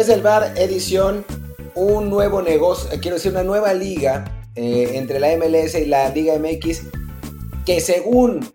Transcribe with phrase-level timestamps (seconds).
[0.00, 1.26] Desde el bar, edición,
[1.74, 4.24] un nuevo negocio, quiero decir, una nueva liga
[4.54, 6.84] eh, entre la MLS y la Liga MX,
[7.66, 8.50] que según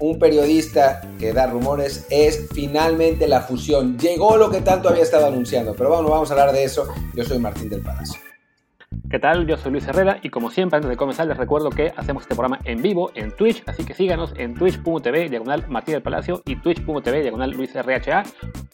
[0.00, 3.96] un periodista que da rumores, es finalmente la fusión.
[3.96, 6.88] Llegó lo que tanto había estado anunciando, pero bueno, vamos a hablar de eso.
[7.14, 8.18] Yo soy Martín del Palacio.
[9.12, 9.46] ¿Qué tal?
[9.46, 12.34] Yo soy Luis Herrera y como siempre antes de comenzar les recuerdo que hacemos este
[12.34, 16.56] programa en vivo en Twitch, así que síganos en twitch.tv diagonal Martín del Palacio y
[16.56, 18.22] twitch.tv diagonal Luis RHA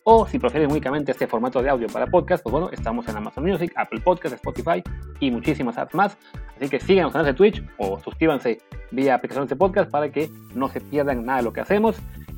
[0.04, 3.46] o si prefieren únicamente este formato de audio para podcast, pues bueno, estamos en Amazon
[3.46, 4.80] Music, Apple Podcast, Spotify
[5.18, 6.16] y muchísimas apps más,
[6.56, 8.60] así que síganos en ese Twitch o suscríbanse
[8.92, 11.96] vía aplicación de este podcast para que no se pierdan nada de lo que hacemos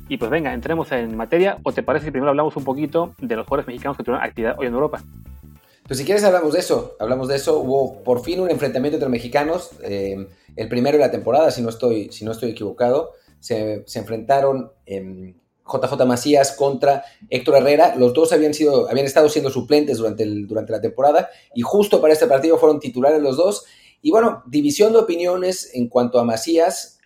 [0.09, 3.35] y pues venga, entremos en materia o te parece si primero hablamos un poquito de
[3.35, 5.03] los jugadores mexicanos que tuvieron actividad hoy en Europa.
[5.91, 7.59] Pues si quieres hablamos de eso, hablamos de eso.
[7.59, 10.25] Hubo por fin un enfrentamiento entre mexicanos, eh,
[10.55, 13.11] el primero de la temporada, si no estoy, si no estoy equivocado.
[13.41, 17.97] Se, enfrentaron JJ Macías contra Héctor Herrera.
[17.97, 22.13] Los dos habían, sido, habían estado siendo suplentes durante, durante la temporada y justo para
[22.13, 23.65] este partido fueron titulares los dos.
[24.01, 27.01] Y bueno, división de opiniones en cuanto a Macías.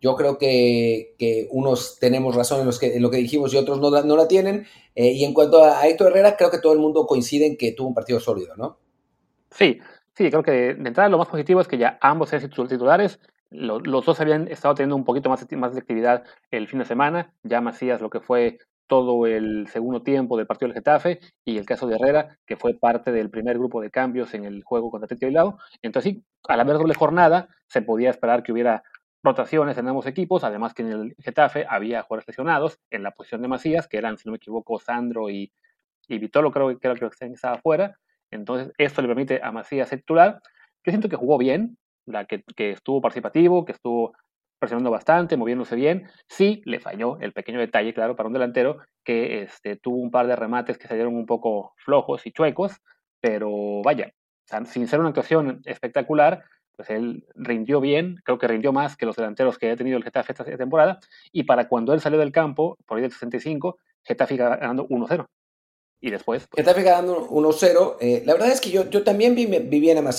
[0.00, 3.80] Yo creo que, unos tenemos razón en, los que, en lo que dijimos y otros
[3.80, 4.66] no, no la tienen.
[4.94, 7.72] Eh, y en cuanto a Héctor Herrera, creo que todo el mundo coincide en que
[7.72, 8.78] tuvo un partido sólido, ¿no?
[9.50, 9.78] Sí,
[10.14, 13.18] sí, creo que de entrada lo más positivo es que ya ambos eran titulares.
[13.50, 17.32] Los, dos habían estado teniendo un poquito más, más de actividad el fin de semana.
[17.42, 21.66] Ya Macías lo que fue todo el segundo tiempo del partido del Getafe y el
[21.66, 25.04] caso de Herrera, que fue parte del primer grupo de cambios en el juego contra
[25.04, 25.58] Atlético Bilbao.
[25.82, 28.82] Entonces sí, al haber doble jornada, se podía esperar que hubiera
[29.22, 33.42] rotaciones en ambos equipos, además que en el Getafe había jugadores lesionados en la posición
[33.42, 35.52] de Macías, que eran, si no me equivoco, Sandro y,
[36.06, 37.98] y Vitolo, creo era el que estaba afuera.
[38.30, 40.40] Entonces, esto le permite a Macías ser titular.
[40.84, 44.14] Yo siento que jugó bien, la que, que estuvo participativo, que estuvo
[44.58, 46.08] presionando bastante, moviéndose bien.
[46.28, 50.26] Sí, le falló el pequeño detalle, claro, para un delantero que este, tuvo un par
[50.26, 52.80] de remates que salieron un poco flojos y chuecos,
[53.20, 54.12] pero vaya,
[54.66, 56.44] sin ser una actuación espectacular,
[56.78, 60.04] pues él rindió bien, creo que rindió más que los delanteros que ha tenido el
[60.04, 61.00] Getafe esta temporada,
[61.32, 65.26] y para cuando él salió del campo, por ahí del 65, Getafe ganando 1-0.
[66.00, 66.46] Y después...
[66.46, 66.64] Pues...
[66.64, 67.96] Getafe ganando 1-0.
[68.00, 70.12] Eh, la verdad es que yo, yo también vi, vi, bien o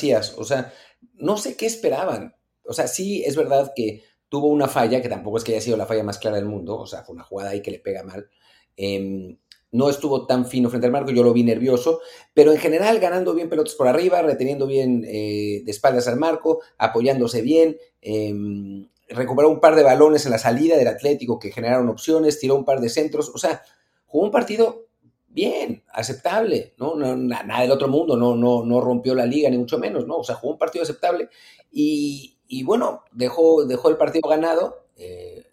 [0.44, 0.74] sea,
[1.14, 2.36] no sé qué esperaban.
[2.66, 5.78] O sea, sí es verdad que tuvo una falla, que tampoco es que haya sido
[5.78, 8.04] la falla más clara del mundo, o sea, fue una jugada ahí que le pega
[8.04, 8.30] mal.
[8.76, 9.38] Eh,
[9.72, 12.02] no estuvo tan fino frente al marco, yo lo vi nervioso,
[12.34, 16.62] pero en general ganando bien pelotas por arriba, reteniendo bien eh, de espaldas al marco,
[16.78, 21.90] apoyándose bien, em, recuperó un par de balones en la salida del Atlético que generaron
[21.90, 23.62] opciones, tiró un par de centros, o sea,
[24.06, 24.88] jugó un partido
[25.30, 26.96] bien, aceptable, ¿no?
[26.96, 30.18] nada del otro mundo, no, no, no rompió la liga, ni mucho menos, ¿no?
[30.18, 31.30] O sea, jugó un partido aceptable
[31.72, 34.86] y, bueno, dejó, dejó el partido ganado.
[34.98, 35.46] Eh,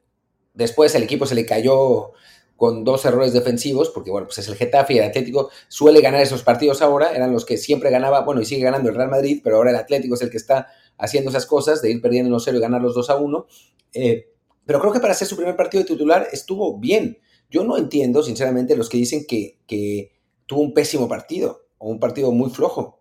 [0.55, 2.13] después el equipo se le cayó
[2.57, 6.23] con dos errores defensivos, porque bueno, pues es el Getafe y el Atlético suele ganar
[6.23, 9.41] esos partidos ahora, eran los que siempre ganaba, bueno, y sigue ganando el Real Madrid,
[9.45, 10.69] pero ahora el Atlético es el que está
[10.99, 13.47] haciendo esas cosas, de ir perdiendo 1-0 y ganar los 2 a 1.
[13.93, 14.33] Eh,
[14.65, 17.19] pero creo que para hacer su primer partido de titular estuvo bien.
[17.51, 20.13] Yo no entiendo, sinceramente, los que dicen que, que
[20.47, 23.01] tuvo un pésimo partido o un partido muy flojo.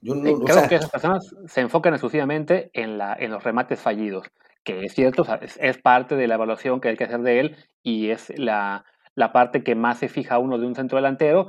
[0.00, 4.26] Yo no, creo que esas personas se enfocan exclusivamente en, la, en los remates fallidos
[4.64, 8.10] que es cierto, es, parte de la evaluación que hay que hacer de él y
[8.10, 8.84] es la,
[9.32, 11.48] parte que más se fija uno de un centro delantero,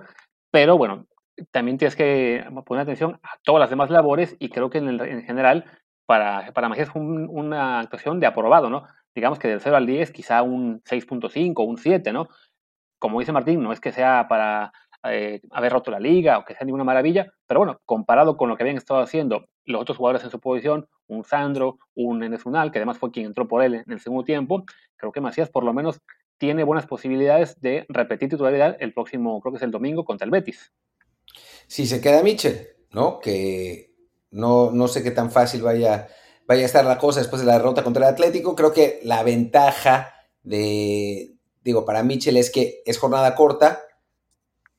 [0.51, 1.05] pero bueno,
[1.51, 5.65] también tienes que poner atención a todas las demás labores y creo que en, general
[6.05, 8.87] para, para es una actuación de aprobado, ¿no?
[9.13, 12.29] Digamos que del 0 al 10 quizá un 6.5 o un 7, ¿no?
[12.99, 14.71] Como dice Martín, no es que sea para
[15.03, 18.57] eh, haber roto la liga o que sea ninguna maravilla, pero bueno, comparado con lo
[18.57, 22.79] que habían estado haciendo los otros jugadores en su posición, un Sandro, un Enes que
[22.79, 24.63] además fue quien entró por él en el segundo tiempo,
[24.97, 26.01] creo que Macías por lo menos
[26.37, 30.31] tiene buenas posibilidades de repetir titularidad el próximo, creo que es el domingo, contra el
[30.31, 30.71] Betis.
[31.67, 33.19] Si se queda Michel, ¿no?
[33.19, 33.93] Que
[34.31, 36.07] no, no sé qué tan fácil vaya,
[36.47, 38.55] vaya a estar la cosa después de la derrota contra el Atlético.
[38.55, 40.13] Creo que la ventaja
[40.43, 43.81] de, digo, para Michel es que es jornada corta,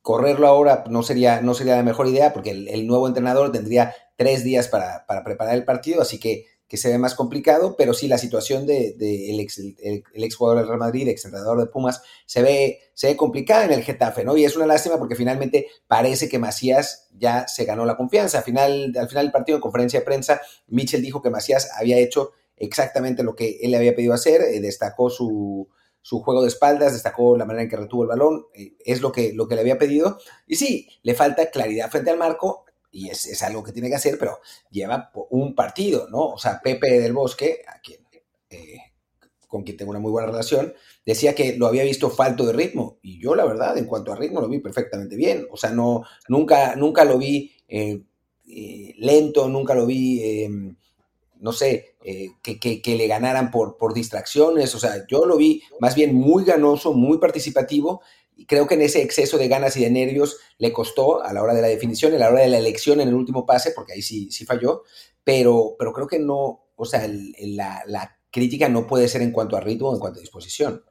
[0.03, 4.45] correrlo ahora no sería, no sería la mejor idea porque el, nuevo entrenador tendría tres
[4.45, 8.19] días para, preparar el partido, así que, que, se ve más complicado, pero sí la
[8.19, 12.43] situación del de, el ex, el, jugador del Real Madrid, ex entrenador de Pumas, se
[12.43, 14.37] ve, se ve complicada en el Getafe, ¿no?
[14.37, 18.39] Y es una lástima porque finalmente parece que Macías ya se ganó la confianza.
[18.39, 21.99] Al final, al final del partido, en conferencia de prensa, Mitchell dijo que Macías había
[21.99, 25.69] hecho exactamente lo que él le había pedido hacer, eh, destacó su,
[26.03, 29.13] su juego de espaldas, destacó la manera en que retuvo el balón, eh, es lo
[29.13, 30.19] que, lo que le había pedido.
[30.47, 34.19] Y sí, le falta claridad frente al marco, y es, algo que tiene que hacer,
[34.19, 36.31] pero lleva un partido, ¿no?
[36.31, 38.01] O sea, Pepe del Bosque, a quien
[38.51, 38.79] eh,
[39.47, 40.73] con quien tengo una muy buena relación,
[41.05, 42.99] decía que lo había visto falto de ritmo.
[43.03, 45.47] Y yo, la verdad, en cuanto a ritmo, lo vi perfectamente bien.
[45.51, 48.01] O sea, no, nunca, nunca lo vi eh,
[48.99, 50.77] lento, nunca lo vi, em,
[51.41, 54.75] no sé, eh, que, le ganaran por, por distracciones.
[54.75, 58.03] O sea, yo lo vi más bien muy ganoso, muy participativo.
[58.37, 61.43] Y creo que en ese exceso de ganas y de nervios le costó a la
[61.43, 63.93] hora de la definición, a la hora de la elección en el último pase, porque
[63.93, 64.85] ahí sí, sí falló.
[65.25, 67.07] Pero, pero creo que no, o sea,
[67.41, 70.83] la, la crítica no puede ser en cuanto a ritmo en cuanto a disposición.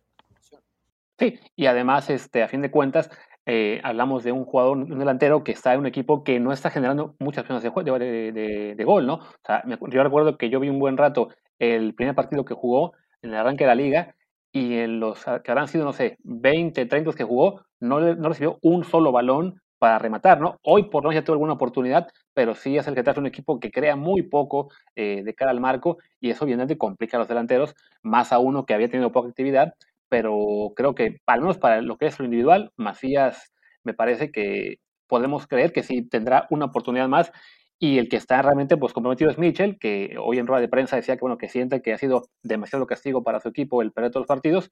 [1.18, 3.10] Sí, y además, este, a fin de cuentas,
[3.52, 6.70] eh, hablamos de un jugador, un delantero que está en un equipo que no está
[6.70, 9.16] generando muchas opciones de, de, gol, ¿no?
[9.16, 12.94] O sea, yo recuerdo que yo vi un buen rato el primer partido que jugó
[13.24, 14.16] en el arranque de la liga
[14.52, 18.60] y en los que habrán sido, no sé, 20, 30 que jugó, no, no recibió
[18.62, 20.60] un solo balón para rematar, ¿no?
[20.62, 23.60] Hoy por no ya tuvo alguna oportunidad, pero sí es el que trae un equipo
[23.60, 27.28] que crea muy poco eh, de cara al marco y eso obviamente complica a los
[27.28, 27.74] delanteros,
[28.04, 29.74] más a uno que había tenido poca actividad,
[30.10, 33.54] pero creo que al menos para lo que es lo individual, Macías
[33.84, 34.78] me parece que
[35.08, 37.32] podemos creer que sí tendrá una oportunidad más
[37.80, 40.98] y el que está realmente pues comprometido es Mitchell, que hoy en rueda de prensa
[40.98, 44.12] decía que bueno que siente que ha sido demasiado castigo para su equipo el perder
[44.12, 44.72] todos los partidos.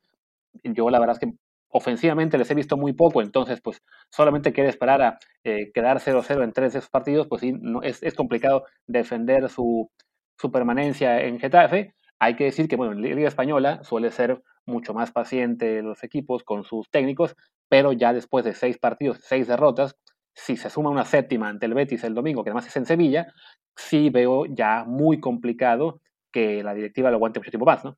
[0.64, 1.34] Yo la verdad es que
[1.70, 6.44] ofensivamente les he visto muy poco, entonces pues solamente quiere esperar a eh, quedar 0-0
[6.44, 9.90] en tres de esos partidos, pues sí, no, es, es complicado defender su,
[10.38, 11.94] su permanencia en Getafe.
[12.20, 16.04] Hay que decir que bueno, en la Liga Española suele ser mucho más paciente los
[16.04, 17.36] equipos con sus técnicos,
[17.70, 19.96] pero ya después de seis partidos, seis derrotas,
[20.34, 23.34] si se suma una séptima ante el Betis el domingo, que además es en Sevilla,
[23.76, 27.98] sí veo ya muy complicado que la directiva lo aguante mucho tiempo más, ¿no?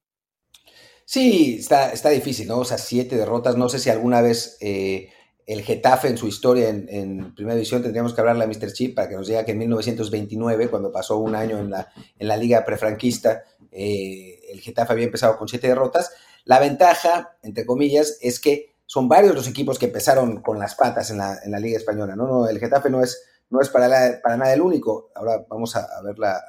[1.05, 2.59] Sí, está, está difícil, ¿no?
[2.59, 3.57] O sea, siete derrotas.
[3.57, 5.11] No sé si alguna vez eh,
[5.49, 8.71] el Getafe en su historia en, Primera División tendríamos que hablarle a Mr.
[8.71, 12.27] Chip para que nos diga que en 1929, cuando pasó un año en la, en
[12.27, 16.11] la liga prefranquista, eh, el Getafe había empezado con siete derrotas.
[16.45, 21.09] La ventaja, entre comillas, es que son varios los equipos que empezaron con las patas
[21.09, 22.15] en la, en la Liga Española.
[22.15, 23.19] No, no, el Getafe no es,
[23.49, 25.09] no es para, para nada el único.
[25.15, 26.39] Ahora vamos a, ver la,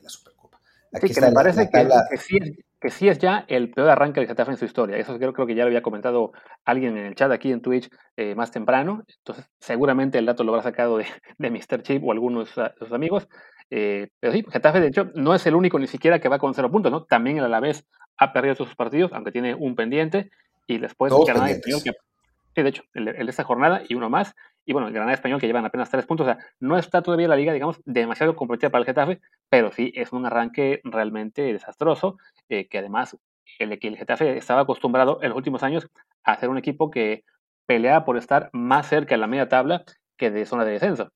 [0.00, 0.60] la Supercopa.
[0.92, 2.52] Aquí está me parece que, sí es,
[2.82, 4.96] que, sí es, ya el peor arranque del Getafe en su historia.
[4.96, 6.32] Eso creo, creo que ya lo había comentado
[6.64, 9.04] alguien en el chat aquí en Twitch eh, más temprano.
[9.18, 11.06] Entonces, seguramente el dato lo habrá sacado de,
[11.38, 11.82] de Mr.
[11.82, 13.28] Chip o algunos de sus amigos.
[13.70, 16.52] Eh, pero sí, Getafe, de hecho, no es el único ni siquiera que va con
[16.52, 17.04] cero puntos, ¿no?
[17.04, 17.86] También el Alavés
[18.18, 20.30] ha perdido sus partidos, aunque tiene un pendiente,
[20.66, 24.34] y después el Granada que, sí, de hecho, el, de esta jornada y uno más,
[24.64, 27.28] y bueno, el Granada Español que llevan apenas tres puntos, o sea, no está todavía
[27.28, 32.18] la liga, digamos, demasiado comprometida para el Getafe, pero sí es un arranque realmente desastroso,
[32.48, 33.16] eh, que además
[33.58, 35.88] el, el Getafe estaba acostumbrado en los últimos años
[36.24, 37.24] a ser un equipo que
[37.66, 39.84] pelea por estar más cerca de la media tabla
[40.16, 41.10] que de zona de descenso.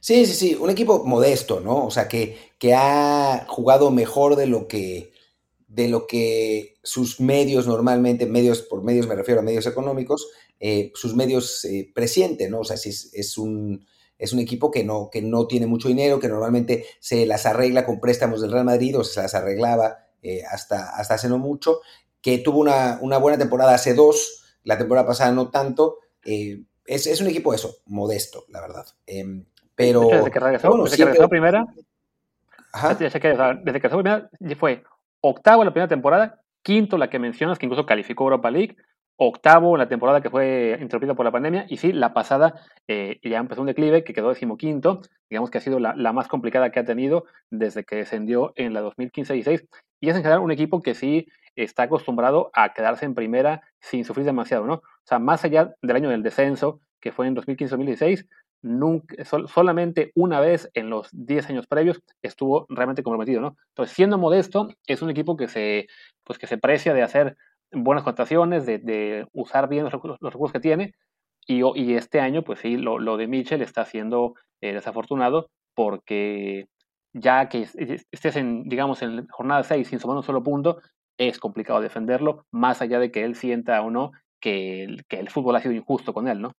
[0.00, 1.84] Sí, sí, sí, un equipo modesto, ¿no?
[1.84, 5.12] O sea, que, que ha jugado mejor de lo que
[5.68, 10.28] de lo que sus medios normalmente, medios por medios me refiero a medios económicos,
[10.58, 12.60] eh, sus medios eh, presienten, ¿no?
[12.60, 13.86] O sea, si es, un,
[14.18, 17.84] es un equipo que no, que no tiene mucho dinero, que normalmente se las arregla
[17.84, 21.80] con préstamos del Real Madrid o se las arreglaba eh, hasta, hasta hace no mucho,
[22.22, 25.98] que tuvo una, buena temporada hace dos, la temporada pasada no tanto.
[26.24, 28.86] Es, un equipo eso, modesto, la verdad.
[29.06, 29.44] Em,
[29.74, 30.08] pero.
[30.08, 31.66] Desde que regresó, desde que regresó primera.
[32.98, 33.28] Desde que,
[33.64, 34.82] desde que regresó primera fue
[35.20, 38.76] octavo en la primera temporada, quinto la que mencionas, que incluso calificó Europa League,
[39.16, 42.54] octavo en la temporada que fue interrumpida por la pandemia, y sí, la pasada
[42.86, 46.70] eh, ya empezó un declive que quedó decimoquinto, digamos que ha sido la, más complicada
[46.70, 49.66] que ha tenido desde que descendió en la 2015-16,
[50.00, 54.04] y es en general un equipo que sí está acostumbrado a quedarse en primera sin
[54.04, 54.74] sufrir demasiado, ¿no?
[54.74, 58.26] O sea, más allá del año del descenso, que fue en 2015-2016,
[58.62, 63.56] nunca, solamente una vez en los 10 años previos estuvo realmente comprometido, ¿no?
[63.68, 65.88] Entonces, siendo modesto, es un equipo que se,
[66.24, 67.36] pues que se precia de hacer
[67.70, 70.94] buenas contrataciones, de, usar bien los, recursos que tiene,
[71.46, 76.66] y, y, este año, pues sí, lo, lo de Mitchell está siendo eh, desafortunado porque
[77.12, 77.66] ya que
[78.10, 80.80] estés en, digamos, en jornada 6 sin sumar un solo punto,
[81.16, 85.56] es complicado defenderlo, más allá de que él sienta o no que que el fútbol
[85.56, 86.52] ha sido injusto con él, ¿no?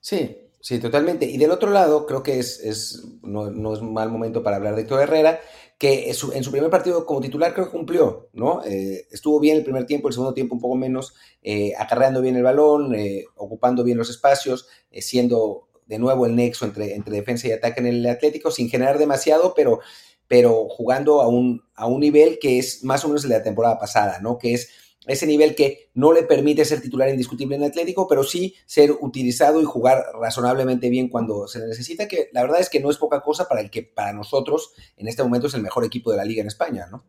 [0.00, 1.24] Sí, Sí, totalmente.
[1.24, 4.56] Y del otro lado, creo que es, es no, no, es un mal momento para
[4.56, 5.40] hablar de Héctor Herrera,
[5.78, 8.62] que en su, primer partido como titular creo que cumplió, ¿no?
[8.66, 12.36] Eh, estuvo bien el primer tiempo, el segundo tiempo un poco menos, eh, acarreando bien
[12.36, 17.48] el balón, eh, ocupando bien los espacios, siendo de nuevo el nexo entre, entre defensa
[17.48, 19.80] y ataque en el Atlético, sin generar demasiado, pero,
[20.28, 23.42] pero jugando a un, a un nivel que es más o menos el de la
[23.42, 24.36] temporada pasada, ¿no?
[24.36, 24.68] Que es
[25.10, 29.60] ese nivel que no le permite ser titular indiscutible en Atlético, pero sí ser utilizado
[29.60, 33.20] y jugar razonablemente bien cuando se necesita, que la verdad es que no es poca
[33.20, 36.24] cosa para el que para nosotros en este momento es el mejor equipo de la
[36.24, 37.04] liga en España, ¿no?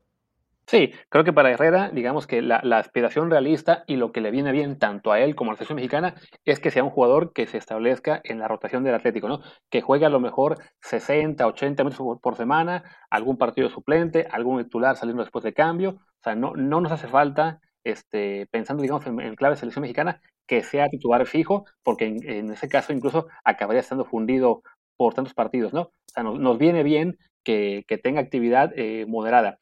[0.72, 4.53] Sí, creo que para Herrera, digamos que la, aspiración realista y lo que le viene
[4.53, 6.15] bien tanto a él como a la selección mexicana
[6.46, 9.41] es que sea un jugador que se establezca en la rotación del Atlético, ¿no?
[9.70, 14.96] Que juegue a lo mejor 60, 80 minutos por, semana, algún partido suplente, algún titular
[14.96, 15.89] saliendo después de cambio.
[15.89, 20.64] O sea, no, no nos hace falta, este, pensando, digamos, en, clave selección mexicana, que
[20.64, 24.64] sea titular fijo, porque en, ese caso incluso acabaría estando fundido
[24.98, 25.82] por tantos partidos, ¿no?
[25.82, 29.58] O sea, nos, viene bien que, tenga actividad eh, moderada.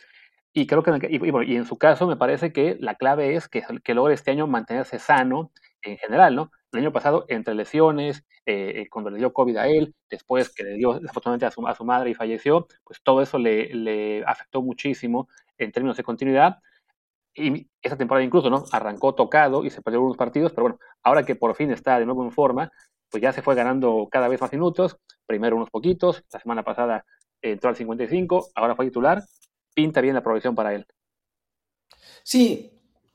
[0.54, 3.94] Y creo que, y, en su caso me parece que la clave es que, que
[3.94, 6.52] logre este año mantenerse sano en general, ¿no?
[6.72, 10.64] El año pasado, entre lesiones, eh, eh, cuando le dio COVID a él, después que
[10.64, 14.24] le dio desafortunadamente a su, a su madre y falleció, pues todo eso le, le
[14.26, 16.60] afectó muchísimo en términos de continuidad.
[17.40, 18.66] Y esa temporada incluso, ¿no?
[18.72, 22.06] Arrancó tocado y se perdió unos partidos, pero bueno, ahora que por fin está de
[22.06, 22.72] nuevo en forma,
[23.10, 27.06] pues ya se fue ganando cada vez más minutos, primero unos poquitos, la semana pasada
[27.42, 29.24] entró al 55, ahora fue titular,
[29.74, 30.86] pinta bien la progresión para él.
[32.24, 32.72] Sí,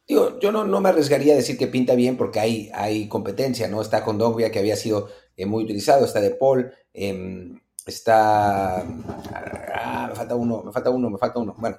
[0.09, 3.69] digo, yo no, no, me arriesgaría a decir que pinta bien porque hay, hay competencia,
[3.69, 3.83] ¿no?
[3.83, 8.78] Está con Dogbia, que había sido eh, muy utilizado, está De Paul, em, está...
[8.81, 11.54] Ah, me falta uno, me falta uno, me falta uno.
[11.59, 11.78] Bueno,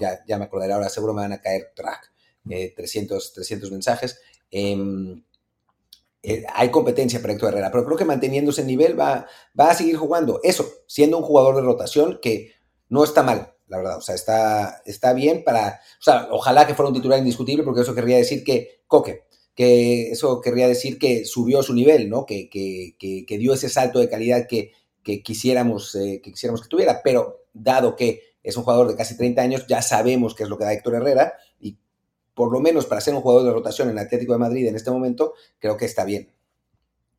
[0.00, 2.12] ya, ya me acordaré ahora, seguro me van a caer track,
[2.44, 4.18] 300, 300 mensajes.
[4.50, 5.22] Em,
[6.22, 9.26] eh, hay competencia para Héctor Herrera, pero creo que manteniendo ese nivel va,
[9.58, 10.40] va a seguir jugando.
[10.42, 12.52] Eso, siendo un jugador de rotación que
[12.88, 13.98] no está mal, la verdad.
[13.98, 15.80] O sea, está, está bien para.
[16.00, 18.82] O sea, ojalá que fuera un titular indiscutible, porque eso querría decir que.
[18.86, 19.24] Coque,
[19.54, 22.26] que eso querría decir que subió su nivel, ¿no?
[22.26, 24.72] Que, que, que, dio ese salto de calidad que,
[25.22, 27.02] quisiéramos, eh, que quisiéramos que tuviera.
[27.02, 30.58] Pero dado que es un jugador de casi 30 años, ya sabemos qué es lo
[30.58, 31.76] que da Héctor Herrera y
[32.34, 34.90] por lo menos para ser un jugador de rotación en Atlético de Madrid en este
[34.90, 36.30] momento, creo que está bien.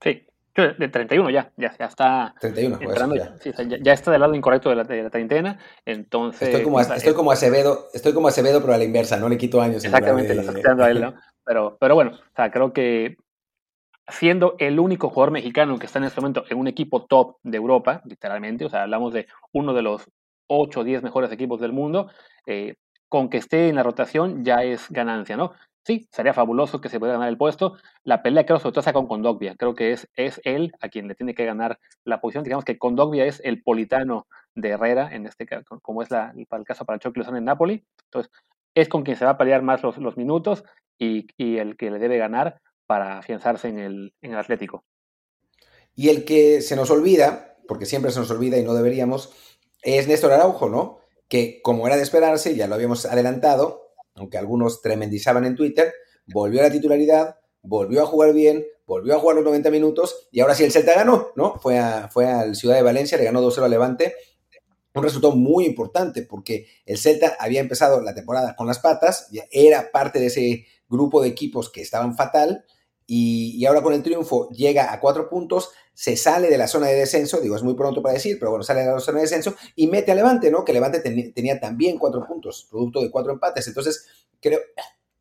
[0.02, 3.36] Sí, de 31 ya, ya, ya está 31, pues, entrando, ya.
[3.82, 3.94] ya.
[3.94, 6.48] está del lado incorrecto de la, de la treintena, entonces...
[6.48, 9.60] Estoy como, estoy como, Acevedo, estoy como Acevedo, pero a la inversa, no le quito
[9.62, 9.84] años.
[9.84, 11.16] Exactamente, lo está quitando a él, ¿no?
[11.44, 13.18] Pero, pero bueno, o sea, creo que
[14.08, 17.58] siendo el único jugador mexicano que está en este momento en un equipo top de
[17.58, 20.10] Europa, literalmente, o sea, hablamos de uno de los
[20.48, 22.10] 8 o 10 mejores equipos del mundo,
[22.46, 22.76] eh,
[23.10, 25.54] con que esté en la rotación ya es ganancia, ¿no?
[25.86, 27.78] Sí, sería fabuloso que se pudiera ganar el puesto.
[28.04, 29.56] La pelea creo sobre todo está con Condogbia.
[29.56, 32.44] Creo que es, es él a quien le tiene que ganar la posición.
[32.44, 34.26] Digamos que Condogbia es el politano
[34.56, 37.86] de Herrera, en este caso, como es el caso para Chucky Lozano en Napoli.
[38.06, 38.32] Entonces,
[38.74, 40.64] es con quien se va a pelear más los, los minutos
[40.98, 44.84] y, y, el que le debe ganar para afianzarse en el, en el Atlético.
[45.96, 49.55] Y el que se nos olvida, porque siempre se nos olvida y no deberíamos,
[49.86, 50.98] es Néstor Araujo, ¿no?
[51.30, 55.94] Que como era de esperarse, ya lo habíamos adelantado, aunque algunos tremendizaban en Twitter,
[56.28, 60.42] volvió a la titularidad, volvió a jugar bien, volvió a jugar los 90 minutos y
[60.42, 61.56] ahora sí el Celta ganó, ¿no?
[61.60, 64.16] Fue, a, fue al Ciudad de Valencia, le ganó 2-0 al Levante.
[64.94, 69.44] Un resultado muy importante porque el Celta había empezado la temporada con las patas, ya
[69.52, 72.66] era parte de ese grupo de equipos que estaban fatal
[73.08, 76.96] y, ahora con el triunfo llega a cuatro puntos, se sale de la zona de
[76.96, 79.56] descenso, digo, es muy pronto para decir, pero bueno, sale de la zona de descenso
[79.76, 80.66] y mete a Levante, ¿no?
[80.66, 83.66] Que Levante tenía también cuatro puntos, producto de cuatro empates.
[83.68, 84.06] Entonces,
[84.42, 84.60] creo,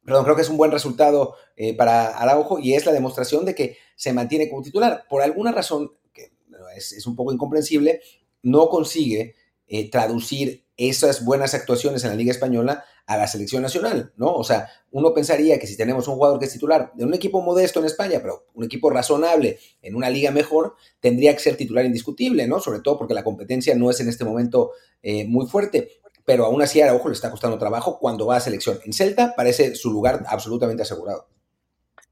[0.05, 3.55] perdón, creo que es un buen resultado eh, para Araujo y es la demostración de
[3.55, 5.05] que se mantiene como titular.
[5.09, 6.33] Por alguna razón, que
[6.77, 8.03] es, un poco incomprensible,
[8.43, 9.37] no consigue
[9.69, 14.33] eh, traducir esas buenas actuaciones en la Liga Española a la selección nacional, ¿no?
[14.33, 17.43] O sea, uno pensaría que si tenemos un jugador que es titular de un equipo
[17.43, 21.85] modesto en España, pero un equipo razonable en una liga mejor, tendría que ser titular
[21.85, 22.61] indiscutible, ¿no?
[22.61, 25.91] Sobre todo porque la competencia no es en este momento eh, muy fuerte.
[26.25, 28.79] Pero aún así Araujo le está costando trabajo cuando va a selección.
[28.87, 31.27] En Celta parece su lugar absolutamente asegurado.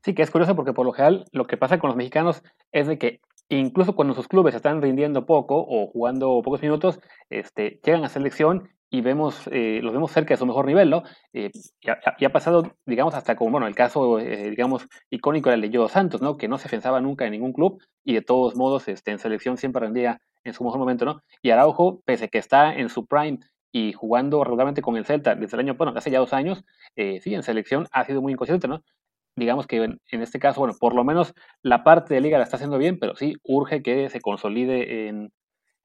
[0.04, 2.87] Sí, que es curioso porque por lo general lo que pasa con los mexicanos es
[2.87, 8.04] de que incluso cuando sus clubes están rindiendo poco o jugando pocos minutos, este, llegan
[8.04, 11.02] a selección y vemos, eh, los vemos cerca de su mejor nivel, ¿no?
[11.32, 15.62] Eh, y, ha, pasado, digamos, hasta como, bueno, el caso, eh, digamos, icónico era el
[15.62, 16.37] de Yodo Santos, ¿no?
[16.37, 19.56] Que no se pensaba nunca en ningún club y de todos modos, este, en selección
[19.56, 21.22] siempre rendía en su mejor momento, ¿no?
[21.40, 23.38] Y Araujo, pese a que está en su prime
[23.72, 26.62] y jugando regularmente con el Celta desde el año, bueno, hace ya dos años,
[26.94, 28.82] sí, en selección ha sido muy inconsciente, ¿no?
[29.37, 31.32] Digamos que en, en, este caso, bueno, por lo menos
[31.62, 35.32] la parte de liga la está haciendo bien, pero sí urge que se consolide en,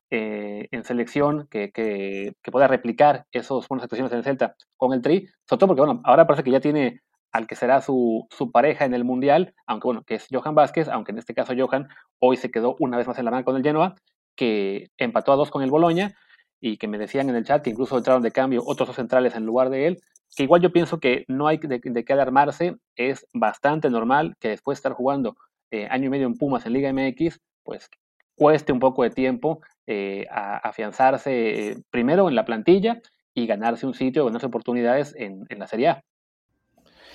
[0.09, 5.01] eh, en selección que, que, pueda replicar esos buenas actuaciones en el Celta con el
[5.01, 7.01] Tri, sobre todo porque bueno, ahora parece que ya tiene
[7.33, 10.87] al que será su, su, pareja en el Mundial, aunque bueno, que es Johan Vázquez,
[10.87, 11.87] aunque en este caso Johan
[12.19, 13.95] hoy se quedó una vez más en la mano con el Genoa,
[14.35, 16.13] que empató a dos con el Boloña
[16.61, 19.35] y que me decían en el chat que incluso entraron de cambio otros dos centrales
[19.35, 19.97] en lugar de él,
[20.35, 24.77] que igual yo pienso que no hay de, qué alarmarse, es bastante normal que después
[24.77, 25.35] de estar jugando
[25.71, 27.89] eh, año y medio en Pumas en Liga MX, pues
[28.37, 31.31] cueste un poco de tiempo eh, a, afianzarse
[31.69, 33.01] eh, primero en la plantilla
[33.33, 36.03] y ganarse un sitio, ganarse oportunidades en, la Serie A.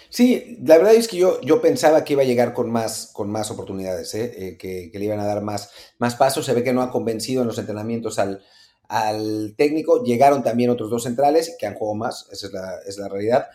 [0.08, 3.30] Sí, la verdad es que yo, yo pensaba que iba a llegar con más, con
[3.30, 4.32] más oportunidades, ¿eh?
[4.36, 6.44] Eh, que, le iban a dar más, más pasos.
[6.44, 8.42] Se ve que no ha convencido en los entrenamientos al,
[8.88, 10.02] al técnico.
[10.04, 13.46] Llegaron también otros dos centrales que han jugado más, esa es la, es la realidad.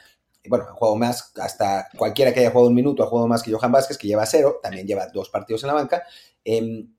[0.49, 3.51] bueno, han jugado más, hasta cualquiera que haya jugado un minuto ha jugado más que
[3.51, 6.03] Johan Vázquez, que lleva cero, también lleva dos partidos en la banca.
[6.43, 6.96] Em,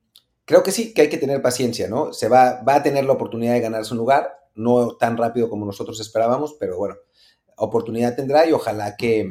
[0.49, 2.11] creo que sí, que hay que tener paciencia, ¿no?
[2.11, 5.63] Se va, va a tener la oportunidad de ganarse un lugar, no tan rápido como
[5.63, 6.95] nosotros esperábamos, pero bueno,
[7.55, 9.29] oportunidad tendrá y ojalá que,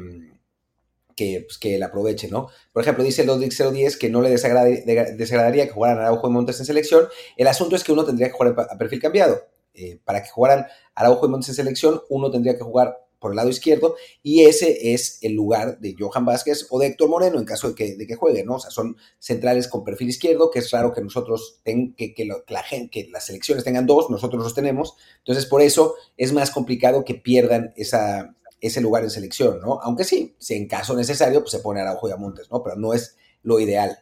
[1.17, 2.51] que, pues, que la aproveche, ¿no?
[2.73, 6.67] Por ejemplo, dice Lodrick 010 que no le desagradaría que jugaran Araujo y Montes en
[6.67, 7.09] selección.
[7.37, 9.43] El asunto es que uno tendría que jugar a perfil cambiado.
[9.75, 13.37] Eh, para que jugaran Araujo y Montes en selección, uno tendría que jugar por el
[13.37, 17.45] lado izquierdo y ese es el lugar de Johan Vázquez o de Héctor Moreno en
[17.45, 18.57] caso de que, de que juegue, ¿no?
[18.57, 22.25] O sea, son centrales con perfil izquierdo, que es raro que nosotros, ten, que, que,
[22.25, 22.43] la
[22.91, 27.15] que las selecciones tengan dos, nosotros los tenemos, entonces por eso es más complicado que
[27.15, 29.81] pierdan esa, ese lugar en selección, ¿no?
[29.83, 32.63] Aunque sí, si en caso necesario, pues se pone Araujo y Montes, ¿no?
[32.63, 33.99] Pero no es lo ideal.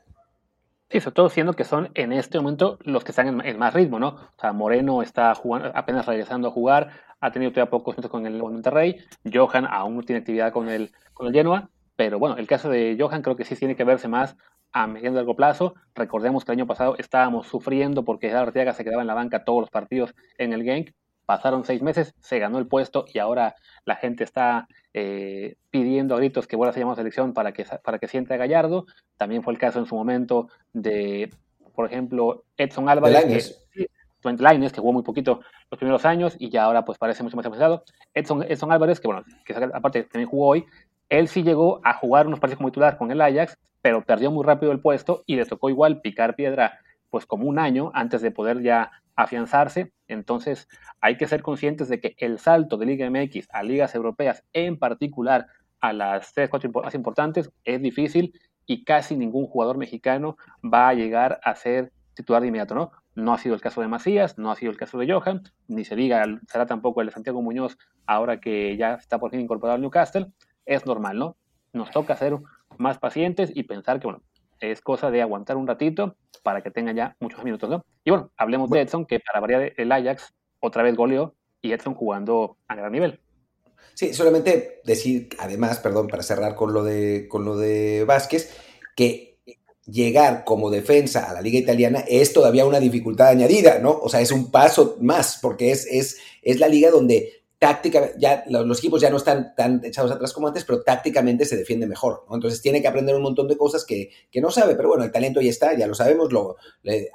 [0.90, 3.98] Sí, sobre todo siendo que son en este momento los que están en, más ritmo,
[3.98, 4.08] ¿no?
[4.08, 8.26] O sea, Moreno está jugando, apenas regresando a jugar, ha tenido todavía pocos minutos con
[8.26, 8.96] el Monterrey,
[9.32, 12.96] Johan aún no tiene actividad con el, con el Genoa, pero bueno, el caso de
[12.98, 14.36] Johan creo que sí tiene que verse más
[14.72, 15.74] a mediano y largo plazo.
[15.94, 19.60] Recordemos que el año pasado estábamos sufriendo porque Arteaga se quedaba en la banca todos
[19.60, 20.90] los partidos en el Genk.
[21.24, 26.18] Pasaron seis meses, se ganó el puesto y ahora la gente está eh, pidiendo a
[26.18, 28.86] gritos que vuelva a ser llamado a selección para que, para que siente a Gallardo.
[29.16, 31.30] También fue el caso en su momento de,
[31.74, 33.66] por ejemplo, Edson Álvarez.
[34.20, 37.36] Twente Lines, que jugó muy poquito los primeros años y ya ahora pues parece mucho
[37.36, 37.84] más avanzado.
[38.14, 40.66] Edson, Edson Álvarez, que bueno, que aparte también jugó hoy,
[41.08, 44.44] él sí llegó a jugar unos partidos como titular con el Ajax, pero perdió muy
[44.44, 46.80] rápido el puesto y le tocó igual picar piedra
[47.10, 49.92] pues como un año antes de poder ya afianzarse.
[50.08, 50.68] Entonces
[51.00, 54.78] hay que ser conscientes de que el salto de Liga MX a ligas europeas, en
[54.78, 55.46] particular
[55.80, 58.32] a las tres, cuatro más importantes, es difícil
[58.66, 62.90] y casi ningún jugador mexicano va a llegar a ser titular de inmediato, ¿no?
[63.16, 65.84] No ha sido el caso de Macías, no ha sido el caso de Johan, ni
[65.84, 67.76] se diga, será tampoco el de Santiago Muñoz
[68.06, 70.28] ahora que ya está por fin incorporado al Newcastle.
[70.64, 71.36] Es normal, ¿no?
[71.72, 72.36] Nos toca ser
[72.78, 74.22] más pacientes y pensar que, bueno,
[74.60, 77.84] es cosa de aguantar un ratito para que tenga ya muchos minutos, ¿no?
[78.04, 81.94] Y bueno, hablemos de Edson, que para variar el Ajax otra vez goleó y Edson
[81.94, 83.20] jugando a gran nivel.
[83.94, 88.54] Sí, solamente decir, además, perdón, para cerrar con lo de, con lo de Vázquez,
[88.94, 89.35] que
[89.86, 93.92] llegar como defensa a la liga italiana es todavía una dificultad añadida, ¿no?
[93.92, 98.44] O sea, es un paso más, porque es, es, es la liga donde tácticamente, ya
[98.48, 102.24] los, equipos ya no están tan echados atrás como antes, pero tácticamente se defiende mejor.
[102.30, 105.12] Entonces tiene que aprender un montón de cosas que, que no sabe, pero bueno, el
[105.12, 106.56] talento ya está, ya lo sabemos, lo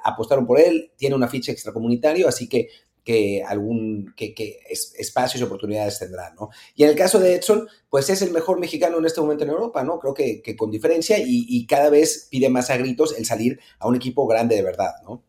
[0.02, 2.68] apostaron por él, tiene una ficha extracomunitario, así que
[3.04, 6.50] que algún que, que espacios y oportunidades tendrá, ¿no?
[6.74, 9.50] Y en el caso de Edson, pues es el mejor mexicano en este momento en
[9.50, 9.98] Europa, ¿no?
[9.98, 13.96] Creo que, con diferencia y, cada vez pide más a gritos el salir a un
[13.96, 15.22] equipo grande de verdad, ¿no?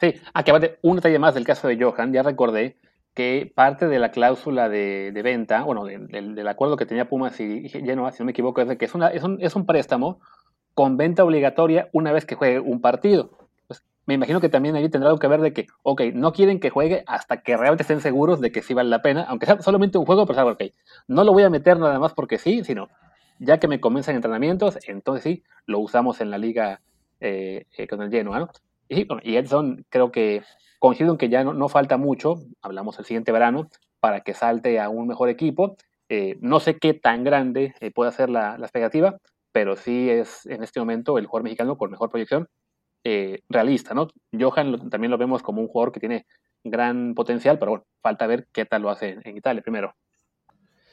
[0.00, 2.76] Sí, aquí un detalle más del caso de Johan, ya recordé
[3.14, 7.68] que parte de la cláusula de, de venta, bueno, del acuerdo que tenía Pumas y
[7.68, 10.20] Genoa, si no me equivoco, es de que es, una, es, un, es un préstamo
[10.74, 13.47] con venta obligatoria una vez que juegue un partido
[14.08, 16.70] me imagino que también ahí tendrá algo que ver de que, ok, no quieren que
[16.70, 19.98] juegue hasta que realmente estén seguros de que sí vale la pena, aunque sea solamente
[19.98, 20.62] un juego, pero saben, ok,
[21.08, 22.88] no lo voy a meter nada más porque sí, sino
[23.38, 26.80] ya que me comienzan entrenamientos, entonces sí, lo usamos en la liga
[27.20, 28.48] eh, eh, con el Genoa, ¿no?
[28.88, 30.42] Y, y, Edson, creo que
[30.78, 33.68] coincido en que ya no, falta mucho, hablamos el siguiente verano,
[34.00, 35.76] para que salte a un mejor equipo.
[36.08, 39.18] Eh, no sé qué tan grande puede ser la, la expectativa,
[39.52, 42.48] pero sí es en este momento el jugador mexicano con mejor proyección
[43.10, 44.08] eh, realista, ¿no?
[44.38, 46.26] Johan también lo vemos como un jugador que tiene
[46.62, 49.94] gran potencial, pero bueno, falta ver qué tal lo hace en Italia primero.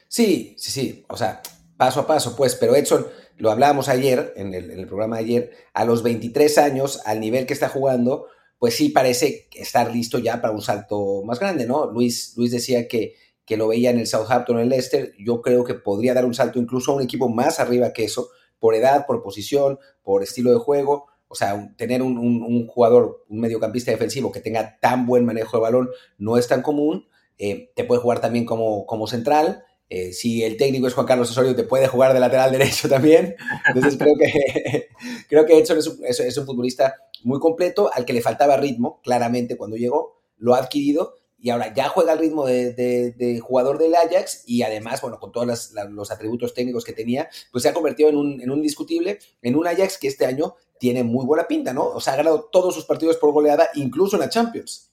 [0.08, 1.42] Sí, sí, sí, o sea,
[1.76, 5.84] paso a paso, pues, pero Edson, lo hablábamos ayer, en el, programa de ayer, a
[5.84, 10.54] los 23 años, al nivel que está jugando, pues sí parece estar listo ya para
[10.54, 11.90] un salto más grande, ¿no?
[11.90, 15.64] Luis, Luis decía que, que lo veía en el Southampton, en el Leicester, yo creo
[15.64, 19.04] que podría dar un salto incluso a un equipo más arriba que eso, por edad,
[19.04, 24.40] por posición, por estilo de juego, o sea, tener un, jugador, un mediocampista defensivo que
[24.40, 27.08] tenga tan buen manejo de balón no es tan común.
[27.38, 29.64] Eh, te puede jugar también como, como central.
[29.88, 33.36] Eh, si el técnico es Juan Carlos Osorio, te puede jugar de lateral derecho también.
[33.68, 34.88] Entonces creo que,
[35.28, 39.00] creo que Edson es un, es un futbolista muy completo, al que le faltaba ritmo,
[39.02, 40.16] claramente, cuando llegó.
[40.38, 45.00] Lo ha adquirido y ahora ya juega al ritmo de, jugador del Ajax y además,
[45.00, 48.50] bueno, con todos los atributos técnicos que tenía, pues se ha convertido en un, en
[48.50, 51.84] un indiscutible, en un Ajax que este año tiene muy buena pinta, ¿no?
[51.84, 54.92] O sea, ha ganado todos sus partidos por goleada, incluso en la Champions.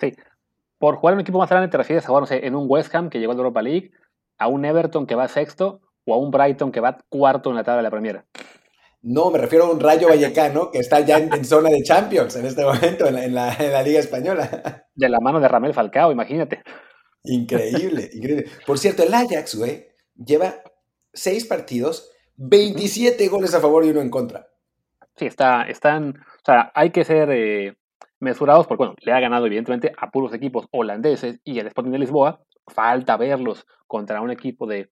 [0.00, 0.12] Sí.
[0.78, 2.66] por jugar en un equipo más grande te refieres a jugar, no sé, en un
[2.68, 3.92] West Ham que llegó a la Europa League,
[4.36, 7.62] a un Everton que va sexto o a un Brighton que va cuarto en la
[7.62, 8.26] tabla de la Primera.
[9.02, 12.46] No, me refiero a un Rayo Vallecano que está ya en, zona de Champions en
[12.46, 14.86] este momento en la, Liga Española.
[14.94, 16.62] De la mano de Ramel Falcao, imagínate.
[17.24, 18.46] Increíble, increíble.
[18.66, 20.62] Por cierto, el Ajax, güey, lleva
[21.12, 24.48] seis partidos, 27 goles a favor y uno en contra.
[25.16, 27.76] Sí, está, están, o sea, hay que ser eh,
[28.20, 31.98] mesurados porque, bueno, le ha ganado evidentemente a puros equipos holandeses y el Sporting de
[31.98, 32.40] Lisboa.
[32.66, 34.90] Falta verlos contra un equipo de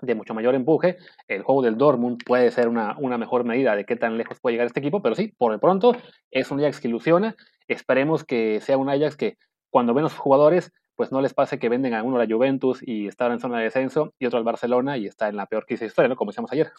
[0.00, 0.96] de mucho mayor empuje.
[1.26, 4.54] El juego del Dortmund puede ser una, una, mejor medida de qué tan lejos puede
[4.54, 5.96] llegar este equipo, pero sí, por el pronto
[6.30, 7.34] es un Ajax que ilusiona.
[7.66, 9.38] Esperemos que sea un Ajax que
[9.70, 12.80] cuando ven los jugadores, pues no les pase que venden a uno a la Juventus
[12.82, 15.66] y está en zona de descenso y otro al Barcelona y está en la peor
[15.66, 16.16] crisis de historia, ¿no?
[16.16, 16.70] Como decíamos ayer.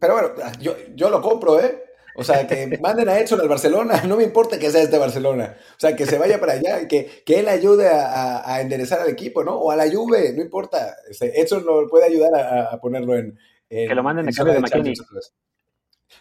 [0.00, 0.30] Pero bueno,
[0.60, 1.86] yo, yo lo compro, ¿eh?
[2.16, 5.56] O sea, que manden a Edson al Barcelona, no me importa que sea este Barcelona.
[5.76, 9.44] O sea, que se vaya para allá, que, que él ayude a, enderezar al equipo,
[9.44, 9.56] ¿no?
[9.56, 10.96] O a la Juve, no importa.
[11.08, 14.94] Este, Edson lo puede ayudar a, ponerlo en, Que lo manden a cambio de, McKinney.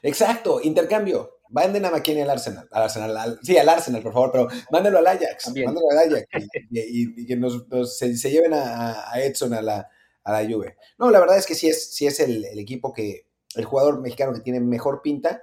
[0.01, 1.39] Exacto, intercambio.
[1.49, 2.67] Manden a McKinney al Arsenal.
[2.71, 5.47] Al Arsenal sí, al Arsenal, por favor, pero mándenlo al Ajax.
[5.47, 6.27] Mándenlo al Ajax.
[6.71, 7.65] y, que nos,
[7.97, 9.89] se, lleven a, Edson a la,
[10.23, 10.75] a la Juve.
[10.97, 14.01] No, la verdad es que sí es, sí es el, el equipo que, el jugador
[14.01, 15.41] mexicano que tiene mejor pinta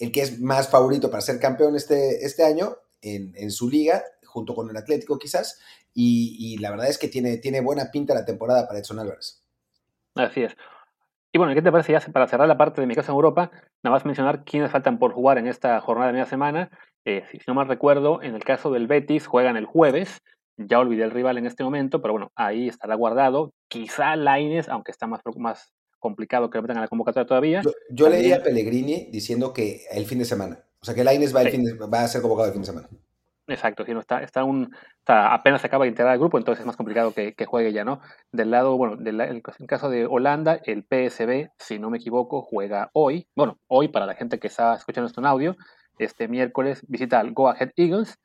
[0.00, 4.54] el que es más favorito para ser campeón este, este año en, su liga, junto
[4.54, 5.60] con el Atlético quizás,
[5.94, 9.44] y, la verdad es que tiene, tiene buena pinta la temporada para Edson Álvarez.
[10.14, 10.56] Así es.
[11.32, 13.50] Y bueno, ¿qué te parece ya para cerrar la parte de mi casa en Europa?
[13.82, 16.70] Nada más mencionar quiénes faltan por jugar en esta jornada de media semana.
[17.04, 20.22] Eh, si no mal recuerdo, en el caso del Betis juegan el jueves.
[20.56, 23.52] Ya olvidé el rival en este momento, pero bueno, ahí estará guardado.
[23.68, 25.22] Quizá Laines, aunque está más
[26.00, 27.62] complicado que lo metan a la convocatoria todavía.
[27.90, 31.42] Yo, leí a Pellegrini diciendo que el fin de semana, o sea que Laines va,
[31.86, 32.88] va a ser convocado el fin de semana.
[33.50, 34.74] Exacto, si no está, está un,
[35.06, 38.00] apenas se acaba de integrar el grupo, entonces es más complicado que, juegue ya, ¿no?
[38.30, 42.42] Del lado, bueno, del, en el caso de Holanda, el PSB, si no me equivoco,
[42.42, 45.56] juega hoy, bueno, hoy para la gente que está escuchando esto en audio,
[45.98, 48.18] este miércoles visita al Go Ahead Eagles,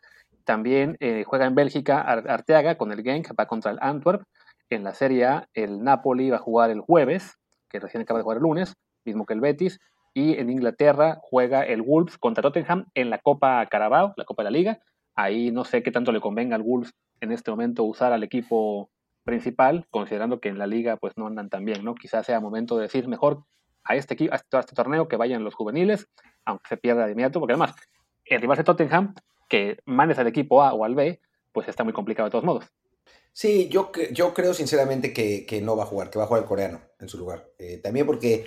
[0.43, 4.23] también eh, juega en Bélgica Arteaga con el Genk, va contra el Antwerp,
[4.69, 7.37] en la Serie A el Napoli va a jugar el jueves,
[7.69, 8.75] que recién acaba de jugar el lunes,
[9.05, 9.79] mismo que el Betis,
[10.13, 14.45] y en Inglaterra juega el Wolves contra Tottenham en la Copa Carabao, la Copa de
[14.45, 14.79] la Liga.
[15.13, 18.89] Ahí no sé qué tanto le convenga al Wolves en este momento usar al equipo
[19.25, 21.95] principal, considerando que en la liga pues no andan tan bien, ¿no?
[21.95, 23.43] Quizás sea momento de decir mejor
[23.83, 26.07] a este equipo, a este, torneo que vayan los juveniles,
[26.45, 27.75] aunque se pierda de inmediato, porque además
[28.25, 29.15] el rival de Tottenham,
[29.49, 31.19] que mandes al equipo A o al B,
[31.51, 32.71] pues está muy complicado de todos modos.
[33.35, 36.47] Sí, yo, yo creo sinceramente que, no va a jugar, que va a jugar el
[36.47, 37.51] coreano en su lugar.
[37.59, 38.45] Eh, también porque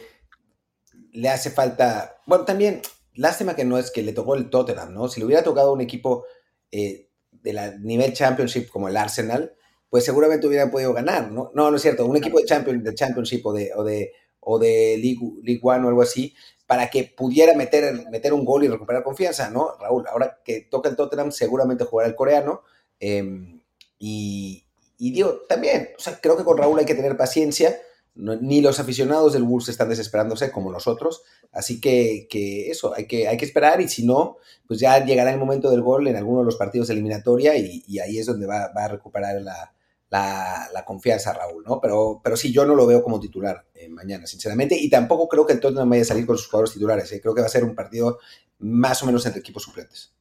[1.12, 2.22] le hace falta.
[2.27, 2.81] Bueno, también,
[3.12, 5.09] lástima que no es que le tocó el Tottenham, ¿no?
[5.09, 6.24] Si le hubiera tocado un equipo
[6.72, 9.55] eh, de la nivel Championship como el Arsenal,
[9.90, 11.51] pues seguramente hubieran podido ganar, ¿no?
[11.55, 12.07] No, no es cierto.
[12.07, 15.85] Un equipo de, champion, de Championship o de, o de, o de League, League One
[15.85, 16.35] o algo así,
[16.66, 19.77] para que pudiera meter, meter un gol y recuperar confianza, ¿no?
[19.79, 22.62] Raúl, ahora que toca el Tottenham, seguramente jugará el coreano.
[22.98, 23.61] Em,
[23.98, 24.67] y,
[24.98, 27.80] y digo, también, o sea, creo que con Raúl hay que tener paciencia.
[28.14, 31.22] ni los aficionados del Wolves están desesperándose como nosotros.
[31.52, 32.26] Así que,
[32.70, 35.82] eso, hay que, hay que esperar y si no, pues ya llegará el momento del
[35.82, 38.88] gol en alguno de los partidos de eliminatoria y, ahí es donde va, va a
[38.88, 39.72] recuperar la,
[40.11, 41.80] la, la, confianza Raúl, ¿no?
[41.80, 45.46] Pero, pero sí, yo no lo veo como titular eh, mañana, sinceramente, y tampoco creo
[45.46, 47.12] que el Tottenham vaya a salir con sus jugadores titulares.
[47.12, 47.20] ¿eh?
[47.20, 48.18] Creo que va a ser un partido
[48.58, 50.12] más o menos entre equipos suplentes.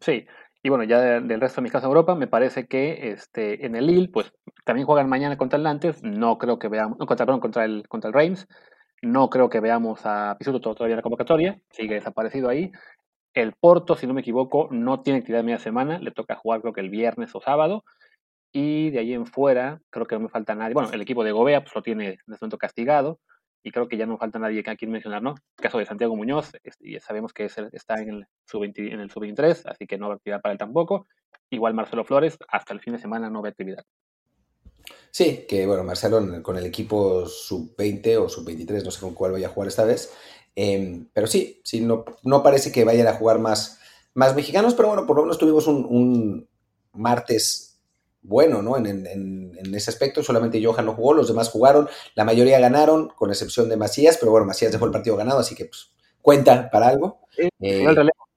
[0.00, 0.24] Sí,
[0.68, 3.74] y bueno, ya del resto de mi casa de Europa, me parece que este, en
[3.74, 4.34] el Lille, pues
[4.66, 6.02] también juegan mañana contra el Nantes.
[6.02, 8.46] No creo que veamos, no, contra, perdón, contra el, contra el Reims.
[9.00, 11.58] No creo que veamos a Pisuto todavía en la convocatoria.
[11.70, 12.70] Sigue desaparecido ahí.
[13.32, 16.00] El Porto, si no me equivoco, no tiene actividad media semana.
[16.00, 17.82] Le toca jugar creo que el viernes o sábado.
[18.52, 20.74] Y de ahí en fuera, creo que no me falta nadie.
[20.74, 23.20] Bueno, el equipo de Gobea pues, lo tiene en este momento castigado
[23.62, 25.30] y creo que ya no falta nadie que aquí mencionar, ¿no?
[25.30, 30.10] El caso de Santiago Muñoz, y sabemos que está en el sub-23, así que no
[30.10, 31.06] a actividad para él tampoco.
[31.50, 33.84] Igual Marcelo Flores, hasta el fin de semana no a actividad.
[35.10, 39.48] Sí, que bueno, Marcelo con el equipo sub-20 o sub-23, no sé con cuál vaya
[39.48, 40.14] a jugar esta vez.
[40.54, 43.80] Em, pero sí, sí no, no parece que vayan a jugar más,
[44.14, 46.48] más mexicanos, pero bueno, por lo menos tuvimos un
[46.92, 47.67] martes
[48.22, 48.76] bueno, ¿no?
[48.76, 53.68] En, ese aspecto, solamente Johan no jugó, los demás jugaron, la mayoría ganaron, con excepción
[53.68, 57.20] de Macías, pero bueno, Macías dejó el partido ganado, así que pues, cuenta para algo.
[57.60, 57.86] Eh,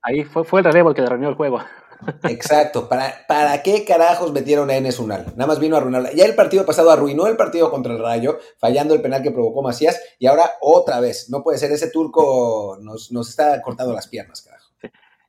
[0.04, 1.60] Ahí fue, fue, el relevo el que derramió el juego.
[2.24, 5.26] Exacto, ¿Para, ¿para qué carajos metieron a Enes Unal?
[5.36, 6.12] Nada más vino a arruinarla.
[6.14, 9.62] Ya el partido pasado arruinó el partido contra el Rayo, fallando el penal que provocó
[9.62, 11.30] Macías, y ahora otra vez.
[11.30, 14.61] No puede ser, ese turco nos, nos está cortando las piernas, carajo.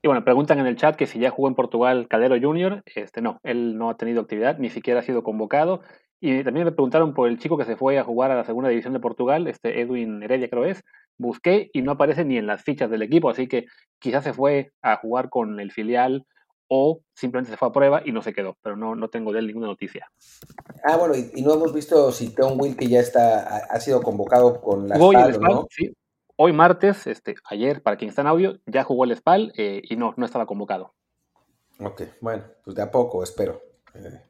[0.02, 2.82] Y bueno, preguntan en el chat que si ya jugó en Portugal Calero Junior.
[2.86, 5.82] Este, no, él no ha tenido actividad, ni siquiera ha sido convocado.
[6.20, 8.68] Y también me preguntaron por el chico que se fue a jugar a la segunda
[8.68, 10.82] división de Portugal, este Edwin Heredia creo es.
[11.18, 13.66] Busqué y no aparece ni en las fichas del equipo, así que
[14.00, 16.26] quizás se fue a jugar con el filial
[16.68, 19.40] o simplemente se fue a prueba y no se quedó, pero no, no tengo de
[19.40, 20.10] él ninguna noticia.
[20.84, 24.88] Ah, bueno, y, no hemos visto si Tom Wilkie ya está, ha, sido convocado con
[24.88, 25.66] la Hoy, ¿no?
[25.70, 25.92] sí.
[26.36, 29.96] Hoy martes, este, ayer, para quien está en audio, ya jugó el SPAL eh, y
[29.96, 30.94] no, no estaba convocado.
[31.78, 33.60] Ok, bueno, pues de a poco, espero.
[33.94, 34.20] Eh,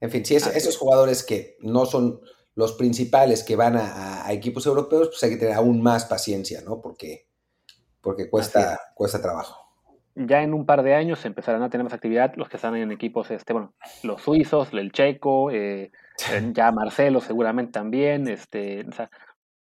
[0.00, 2.20] en fin, si esos jugadores que no son
[2.54, 6.80] los principales que van a, equipos europeos, pues hay que tener aún más paciencia, ¿no?
[6.80, 7.26] Porque,
[8.00, 9.58] porque cuesta, cuesta trabajo.
[10.14, 12.92] Ya en un par de años empezarán a tener más actividad los que están en
[12.92, 15.90] equipos, este, bueno, los suizos, el checo, eh,
[16.52, 19.10] ya Marcelo seguramente también, este, o sea,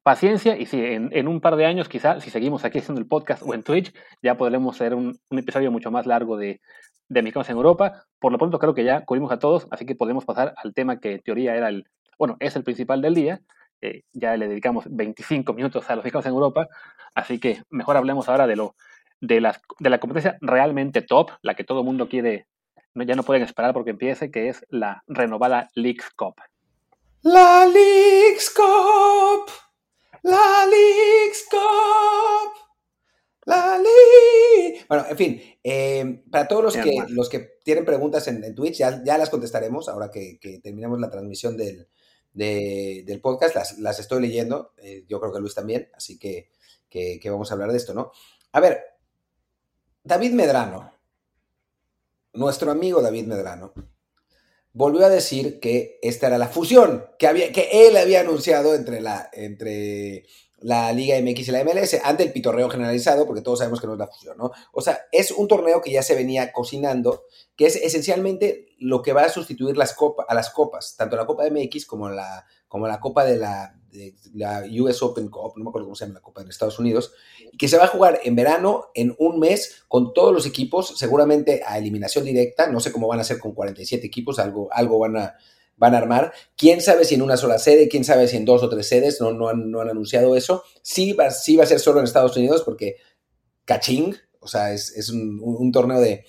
[0.03, 3.43] paciencia y sí, en, un par de años quizá, si seguimos aquí haciendo el podcast
[3.45, 6.61] o en Twitch, ya podremos hacer un, episodio mucho más largo de,
[7.09, 8.05] de Mexicanos en Europa.
[8.19, 10.99] Por lo pronto creo que ya cubrimos a todos, así que podemos pasar al tema
[10.99, 11.85] que en teoría era el,
[12.17, 13.41] bueno, es el principal del día.
[13.81, 16.67] Eh, ya le dedicamos 25 minutos a los mexicanos en Europa,
[17.15, 18.75] así que mejor hablemos ahora de lo
[19.21, 22.47] de, las, de la competencia realmente top, la que todo el mundo quiere,
[22.93, 26.35] no, ya no pueden esperar porque empiece, que es la renovada Leagues Cup.
[27.21, 29.51] La Leagues Cup,
[30.23, 32.61] la Leagues Cup.
[34.87, 39.17] Bueno, en fin, eh, para todos los que, los que tienen preguntas en, Twitch, ya,
[39.17, 41.87] las contestaremos ahora que, terminamos la transmisión del,
[43.21, 46.49] podcast, las, estoy leyendo, eh, yo creo que Luis también, así que,
[47.25, 48.11] vamos a hablar de esto, ¿no?
[48.51, 48.81] A ver,
[50.03, 50.93] David Medrano,
[52.33, 53.73] nuestro amigo David Medrano,
[54.73, 59.01] volvió a decir que esta era la fusión que, había, que él había anunciado entre,
[59.01, 60.25] la, entre
[60.61, 63.93] la Liga MX y la MLS ante el pitorreo generalizado, porque todos sabemos que no
[63.93, 64.51] es la fusión, ¿no?
[64.71, 67.23] O sea, es un torneo que ya se venía cocinando,
[67.55, 71.25] que es esencialmente lo que va a sustituir las copas, a las copas, tanto la
[71.25, 73.80] Copa MX como la, como la Copa de la,
[74.33, 77.13] la US Open Cup, no me acuerdo cómo se llama la Copa de Estados Unidos,
[77.57, 81.61] que se va a jugar en verano, en un mes, con todos los equipos, seguramente
[81.65, 85.17] a eliminación directa, no sé cómo van a ser con 47 equipos, algo, algo van
[85.17, 85.35] a
[85.81, 86.31] van a armar.
[86.55, 87.89] ¿Quién sabe si en una sola sede?
[87.89, 89.19] ¿Quién sabe si en dos o tres sedes?
[89.19, 90.63] No, no, han, no han anunciado eso.
[90.83, 92.97] Sí va, sí va a ser solo en Estados Unidos porque
[93.65, 96.25] caching, o sea, es, un, torneo de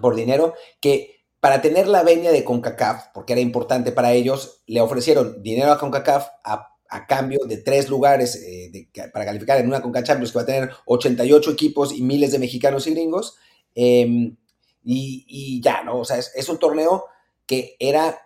[0.00, 4.82] por dinero que para tener la venia de CONCACAF, porque era importante para ellos, le
[4.82, 6.75] ofrecieron dinero a CONCACAF a,
[7.06, 10.70] cambio de tres lugares eh, para calificar en una CONCACAF Champions que va a tener
[10.86, 13.36] 88 equipos y miles de mexicanos y gringos.
[13.74, 14.36] Em,
[14.84, 15.98] y, ya, ¿no?
[15.98, 17.06] O sea, es, es un torneo
[17.44, 18.18] que era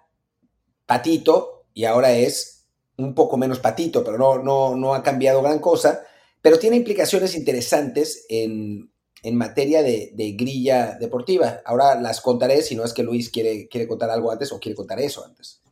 [0.87, 5.59] patito y ahora es un poco menos patito, pero no, no, no ha cambiado gran
[5.59, 6.03] cosa,
[6.43, 8.91] pero tiene implicaciones interesantes en,
[9.33, 11.61] materia de, grilla deportiva.
[11.65, 14.77] Ahora las contaré, si no es que Luis quiere, quiere contar algo antes o quiere
[14.77, 15.63] contar eso antes.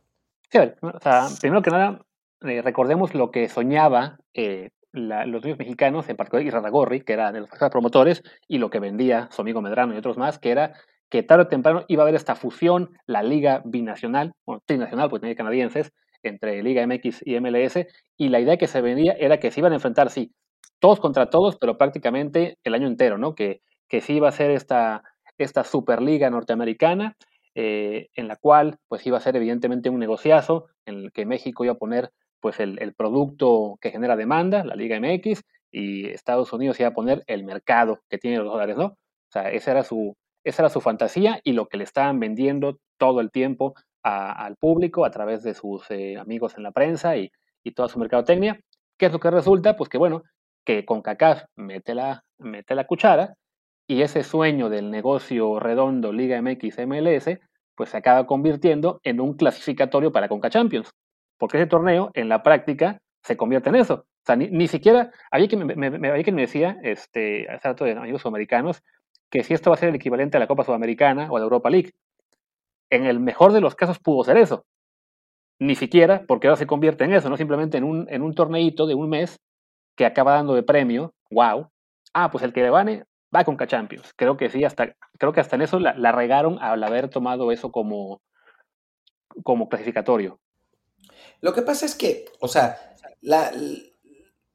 [0.51, 2.05] Sí, o sea, primero que nada,
[2.41, 7.41] eh, recordemos lo que soñaba eh, los niños mexicanos, en particular Irradagorri, que era de
[7.41, 10.73] los promotores, y lo que vendía su amigo Medrano y otros más, que era
[11.09, 15.21] que tarde o temprano iba a haber esta fusión, la liga binacional, bueno, trinacional, pues
[15.21, 17.85] tenía canadienses, entre Liga MX y MLS,
[18.17, 20.33] y la idea que se venía era que se iban a enfrentar, sí,
[20.79, 23.35] todos contra todos, pero prácticamente el año entero, ¿no?
[23.35, 25.03] Que, que sí iba a ser esta,
[25.37, 27.15] esta Superliga norteamericana,
[27.55, 31.63] eh, en la cual pues iba a ser evidentemente un negociazo, en el que México
[31.63, 36.79] iba a poner pues el, producto que genera demanda, la Liga MX, y Estados Unidos
[36.79, 38.85] iba a poner el mercado que tiene los dólares, ¿no?
[38.85, 42.79] O sea, esa era su, esa era su fantasía y lo que le estaban vendiendo
[42.97, 47.31] todo el tiempo al público a través de sus eh, amigos en la prensa y,
[47.75, 48.59] toda su mercadotecnia.
[48.97, 49.75] ¿Qué es lo que resulta?
[49.75, 50.23] Pues que bueno,
[50.65, 53.35] que con CACAF mete la, mete la cuchara
[53.87, 57.39] y ese sueño del negocio redondo Liga MX MLS
[57.75, 60.89] pues se acaba convirtiendo en un clasificatorio para Conca Champions.
[61.39, 63.93] Porque ese torneo, en la práctica, se convierte en eso.
[63.95, 68.25] O sea, ni, siquiera, había quien me, había me decía, este, hace rato de amigos
[68.27, 68.83] americanos,
[69.31, 71.45] que si esto va a ser el equivalente a la Copa Sudamericana o a la
[71.45, 71.93] Europa League.
[72.91, 74.65] En el mejor de los casos pudo ser eso.
[75.59, 78.85] Ni siquiera, porque ahora se convierte en eso, no simplemente en un, en un torneito
[78.85, 79.39] de un mes
[79.95, 81.67] que acaba dando de premio, wow.
[82.13, 84.13] Ah, pues el que le va con K-Champions.
[84.15, 87.71] Creo que sí, hasta, creo que hasta en eso la, regaron al haber tomado eso
[87.71, 88.21] como,
[89.43, 90.39] como clasificatorio.
[91.41, 93.51] Lo que pasa es que, o sea, la,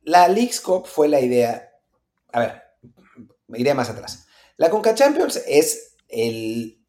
[0.03, 1.71] la League's Cup fue la idea.
[2.33, 2.63] A ver,
[3.47, 4.27] me iré más atrás.
[4.57, 6.85] La Conca Champions es el,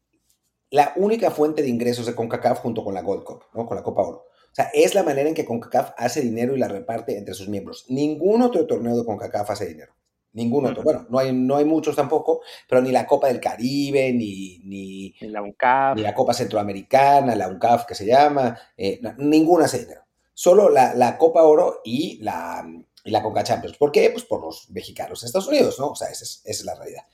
[0.70, 3.66] la única fuente de ingresos de CONCACAF junto con la Gold Cup, ¿no?
[3.66, 4.18] con la Copa Oro.
[4.18, 7.48] O sea, es la manera en que CONCACAF hace dinero y la reparte entre sus
[7.48, 7.84] miembros.
[7.88, 9.92] Ningún otro torneo de CONCACAF hace dinero.
[10.36, 10.82] Ningún otro.
[10.82, 15.14] Bueno, no hay, no hay muchos tampoco, pero ni la Copa del Caribe, ni, ni,
[15.30, 15.96] la UNCAF.
[15.96, 20.02] Ni la Copa Centroamericana, la UNCAF que se llama, eh, ninguna dinero.
[20.34, 22.62] Solo la, Copa Oro y la,
[23.02, 23.78] y la Conca Champions.
[23.78, 24.10] ¿Por qué?
[24.10, 25.92] Pues por los mexicanos en Estados Unidos, ¿no?
[25.92, 27.04] O sea, esa es, esa es la realidad.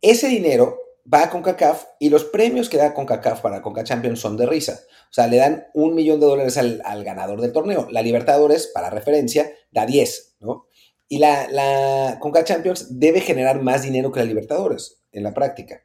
[0.00, 0.78] Ese dinero
[1.12, 4.80] va a CONCACAF y los premios que da CONCACAF para CONCA Champions son de risa.
[5.10, 7.88] O sea, le dan un millón de dólares al, ganador del torneo.
[7.90, 10.66] La Libertadores, para referencia, da 10, ¿no?
[11.10, 15.82] Y la, la CONCA Champions debe generar más dinero que la Libertadores en la práctica.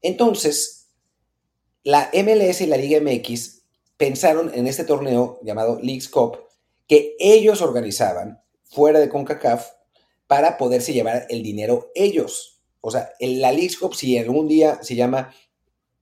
[0.00, 0.92] Entonces,
[1.82, 3.62] la MLS y la Liga MX
[3.96, 6.38] pensaron en este torneo llamado Leagues Cup
[6.86, 9.70] que ellos organizaban fuera de CONCACAF
[10.26, 12.62] para poderse llevar el dinero ellos.
[12.80, 15.34] O sea, la Leagues Cup, si algún día se llama,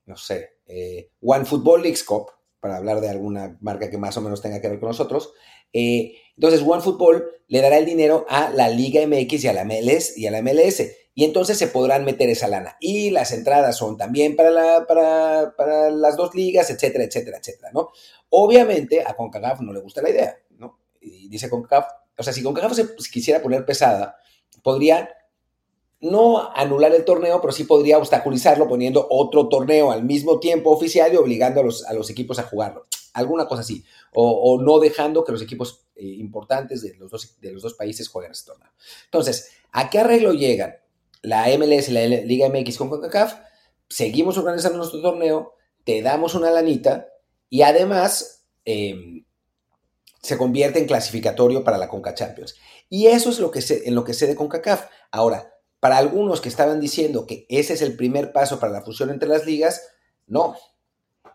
[0.07, 2.27] no sé, eh, One Football Leagues Cup,
[2.61, 5.33] para hablar de alguna marca que más o menos tenga que ver con nosotros,
[5.73, 9.65] eh, entonces One Football le dará el dinero a la Liga MX y a la
[9.65, 10.83] MLS y a la MLS.
[11.15, 12.79] Y entonces se podrán meter esa lana.
[12.81, 17.91] Y las entradas son también para, para, para las dos ligas, etcétera, etcétera, etcétera, ¿no?
[18.31, 20.79] Obviamente a CONCACAF no le gusta la idea, ¿no?
[21.03, 21.85] Y dice CONCACAF,
[22.17, 24.17] o sea, si CONCACAF se quisiera poner pesada,
[24.63, 25.11] podría
[26.01, 31.13] no anular el torneo, pero sí podría obstaculizarlo poniendo otro torneo al mismo tiempo oficial
[31.13, 32.87] y obligando a los, a los equipos a jugarlo.
[33.15, 33.85] Alguna cosa así.
[34.15, 38.09] O, no dejando que los equipos eh, importantes de los, dos, de los dos países
[38.09, 38.71] jueguen ese torneo.
[39.05, 40.77] Entonces, ¿a qué arreglo llegan
[41.23, 43.35] la MLS y la Liga MX con CONCACAF?
[43.89, 47.09] Seguimos organizando nuestro torneo, te damos una lanita
[47.51, 49.25] y además em,
[50.23, 52.55] se convierte en clasificatorio para la CONCA Champions.
[52.89, 54.87] Y eso es lo que en lo que sé de CONCACAF.
[55.11, 59.11] Ahora, para algunos que estaban diciendo que ese es el primer paso para la fusión
[59.11, 59.89] entre las ligas,
[60.27, 60.57] no.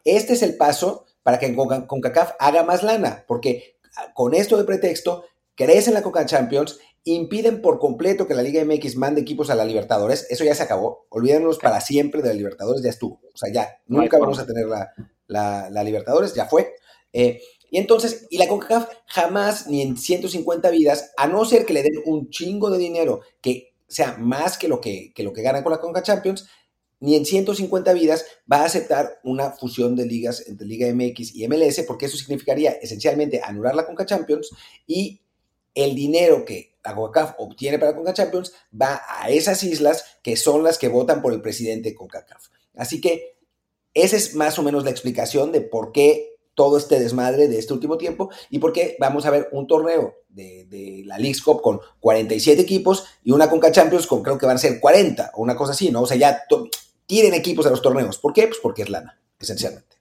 [0.06, 3.77] Este es el paso para que CONCACAF haga más lana, porque
[4.14, 8.98] con esto de pretexto, crecen la Coca Champions, impiden por completo que la Liga MX
[8.98, 12.84] mande equipos a la Libertadores, eso ya se acabó, olvídenos para siempre de la Libertadores,
[12.84, 14.66] ya estuvo, o sea, ya, nunca vamos a tener
[15.28, 16.76] la, Libertadores, ya fue.
[17.14, 21.74] Eh, y entonces, y la CONCACAF jamás, ni en 150 vidas, a no ser que
[21.74, 25.64] le den un chingo de dinero, que sea más que lo que, lo que gana
[25.64, 26.48] con la Conca Champions,
[27.00, 31.48] ni en 150 vidas va a aceptar una fusión de ligas entre Liga MX y
[31.48, 34.50] MLS, porque eso significaría esencialmente anular la Conca Champions
[34.86, 35.22] y
[35.76, 40.64] el dinero que la CONCACAF obtiene para Conca Champions va a esas islas que son
[40.64, 42.48] las que votan por el presidente CONCACAF.
[42.76, 43.38] Así que
[43.94, 47.74] esa es más o menos la explicación de por qué todo este desmadre de este
[47.74, 52.62] último tiempo y porque vamos a ver un torneo de, la League Cup con 47
[52.62, 55.74] equipos y una Conca Champions con creo que van a ser 40 o una cosa
[55.74, 56.02] así, ¿no?
[56.02, 56.44] O sea, ya
[57.08, 58.20] tienen equipos a los torneos.
[58.20, 58.43] ¿Por qué?
[58.48, 59.98] Pues porque es lana, esencialmente.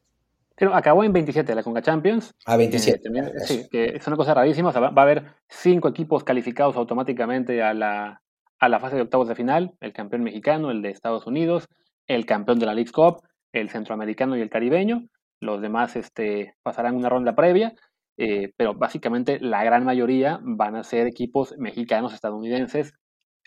[0.57, 2.35] Pero acabó en 27 la Conca Champions.
[2.45, 3.09] A 27.
[3.09, 4.73] Eh, sí, que es una cosa rarísima.
[4.73, 8.23] va, a haber cinco equipos calificados automáticamente a la,
[8.59, 9.75] a la fase de octavos de final.
[9.81, 11.69] El campeón mexicano, el de Estados Unidos,
[12.07, 15.07] el campeón de la League Cup, el centroamericano y el caribeño.
[15.41, 17.75] Los demás este, pasarán una ronda previa,
[18.17, 22.95] eh, pero básicamente la gran mayoría van a ser equipos mexicanos, estadounidenses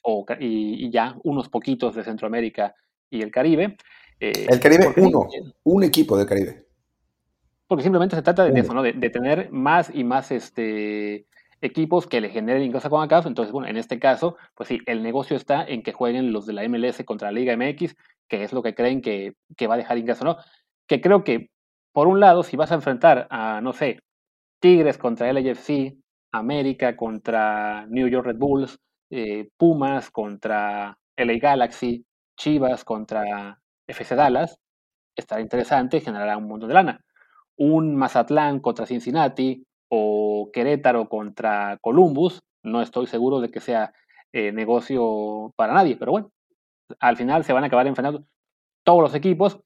[0.04, 2.76] o, y, ya unos poquitos de Centroamérica
[3.10, 3.78] y el Caribe.
[4.19, 5.28] Eh, el Caribe, uno,
[5.63, 6.65] un equipo del Caribe.
[7.67, 8.82] Porque simplemente se trata de eso, ¿no?
[8.82, 11.28] De, tener más y más este,
[11.62, 13.28] equipos que le generen ingresos a CONCACAF.
[13.28, 16.54] Entonces, bueno, en este caso, pues sí, el negocio está en que jueguen los de
[16.54, 17.95] la MLS contra la Liga MX,
[18.28, 20.38] que es lo que creen que, que va a dejar ingreso, ¿no?
[20.88, 21.52] Que creo que
[21.91, 24.00] por un lado, si vas a enfrentar a, no sé,
[24.60, 25.95] Tigres contra LAFC,
[26.32, 32.06] América contra New York Red Bulls, eh, Pumas contra LA Galaxy,
[32.39, 34.60] Chivas contra FC Dallas,
[35.15, 37.02] estará interesante, generará un montón de lana.
[37.58, 43.93] Un Mazatlán contra Cincinnati o Querétaro contra Columbus, no estoy seguro de que sea
[44.34, 46.32] eh, negocio para nadie, pero bueno,
[46.99, 48.25] al final se van a acabar enfrentando
[48.84, 49.60] todos los equipos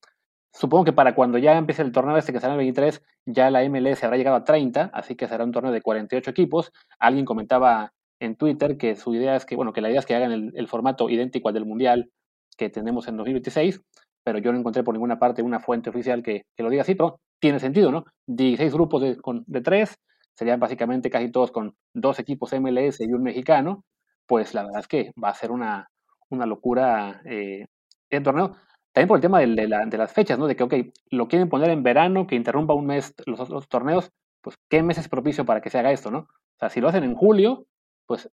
[0.53, 3.67] Supongo que para cuando ya empiece el torneo este que será el 23, ya la
[3.67, 6.71] MLS habrá llegado a 30, así que será un torneo de 48 equipos.
[6.99, 10.13] Alguien comentaba en Twitter que su idea es que, bueno, que la idea es que
[10.13, 12.11] hagan el, formato idéntico al del Mundial
[12.55, 13.81] que tenemos en 2026,
[14.23, 17.19] pero yo no encontré por ninguna parte una fuente oficial que, lo diga así, pero
[17.39, 18.05] tiene sentido, ¿no?
[18.27, 19.97] 16 grupos de, de tres,
[20.33, 23.83] serían básicamente casi todos con dos equipos MLS y un mexicano,
[24.25, 25.89] pues la verdad es que va a ser una,
[26.29, 27.65] una locura eh,
[28.09, 28.55] el torneo.
[28.91, 30.45] También por el tema de, las fechas, ¿no?
[30.47, 30.73] De que, ok,
[31.09, 35.09] lo quieren poner en verano, que interrumpa un mes los, torneos, pues, ¿qué mes es
[35.09, 36.19] propicio para que se haga esto, no?
[36.19, 37.65] O sea, si lo hacen en julio,
[38.05, 38.29] pues,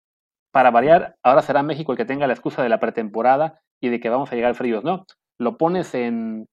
[0.51, 4.01] para variar, ahora será México el que tenga la excusa de la pretemporada y de
[4.01, 5.07] que vamos a llegar fríos, ¿no?
[5.39, 6.49] Lo pones en,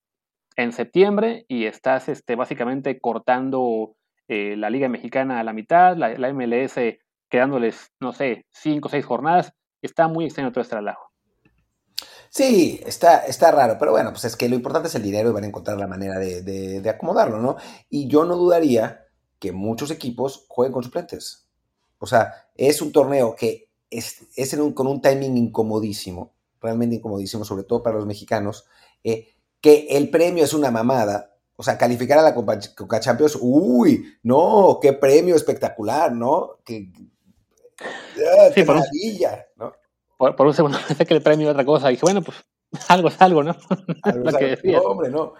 [0.71, 3.95] septiembre y estás este, básicamente cortando
[4.27, 6.75] eh, la Liga Mexicana a la mitad, la, MLS
[7.29, 9.53] quedándoles, no sé, cinco o seis jornadas.
[9.81, 11.11] Está muy extraño todo este relajo.
[12.29, 15.33] Sí, está, está raro, pero bueno, pues es que lo importante es el dinero y
[15.33, 17.55] van a encontrar la manera de, acomodarlo, ¿no?
[17.89, 19.05] Y yo no dudaría
[19.39, 21.47] que muchos equipos jueguen con suplentes.
[21.99, 24.27] O sea, es un torneo que es,
[24.73, 28.65] con un timing incomodísimo, realmente incomodísimo, sobre todo para los mexicanos,
[29.03, 29.29] eh,
[29.61, 31.33] que el premio es una mamada.
[31.55, 36.57] O sea, calificar a la Coca Champions, uy, no, qué premio espectacular, ¿no?
[36.63, 36.91] Qué,
[37.81, 39.73] ah, qué maravilla, ¿no?
[40.17, 41.89] por, un segundo pensé que el premio era otra cosa.
[41.89, 42.43] Y dije, bueno, pues
[42.89, 43.55] algo es algo, ¿no?
[44.03, 44.81] Algo que decías.
[44.83, 45.33] No, hombre, no.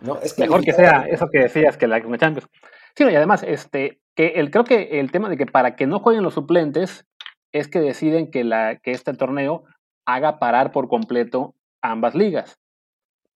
[0.00, 2.48] no es Mejor que sea eso que decías que la Champions.
[2.96, 5.98] Sí, y además, este, que el, creo que el tema de que para que no
[5.98, 7.06] jueguen los suplentes
[7.54, 9.62] es que deciden que, la, que este torneo
[10.04, 12.58] haga parar por completo ambas ligas.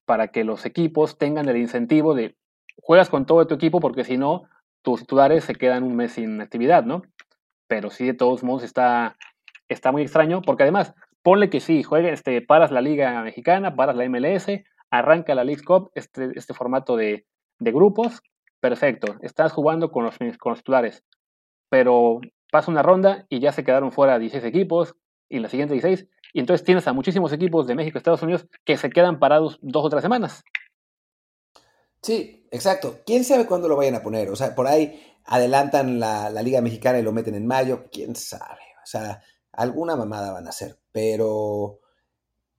[0.04, 2.36] Para que los equipos tengan el incentivo de
[2.82, 4.42] juegas con todo tu equipo porque si no,
[4.82, 7.02] tus titulares se quedan un mes sin actividad, ¿no?
[7.68, 9.16] Pero sí, de todos modos, está,
[9.68, 13.94] está muy extraño, porque además, ponle que sí, juegue, este, paras la Liga Mexicana, paras
[13.94, 14.46] la MLS,
[14.90, 17.24] arranca la League Cup, este, este formato de,
[17.60, 18.20] grupos,
[18.60, 21.04] perfecto, estás jugando con los, con titulares,
[21.68, 22.20] pero
[22.50, 24.94] pasa una ronda y ya se quedaron fuera 16 equipos,
[25.28, 28.76] y la siguiente 16, y entonces tienes a muchísimos equipos de México Estados Unidos que
[28.76, 30.44] se quedan parados dos o tres semanas.
[32.02, 33.00] Sí, exacto.
[33.04, 34.30] ¿Quién sabe cuándo lo vayan a poner?
[34.30, 37.86] O sea, por ahí adelantan la, la Liga Mexicana y lo meten en mayo.
[37.90, 38.62] ¿Quién sabe?
[38.82, 39.20] O sea,
[39.52, 41.80] alguna mamada van a hacer, pero,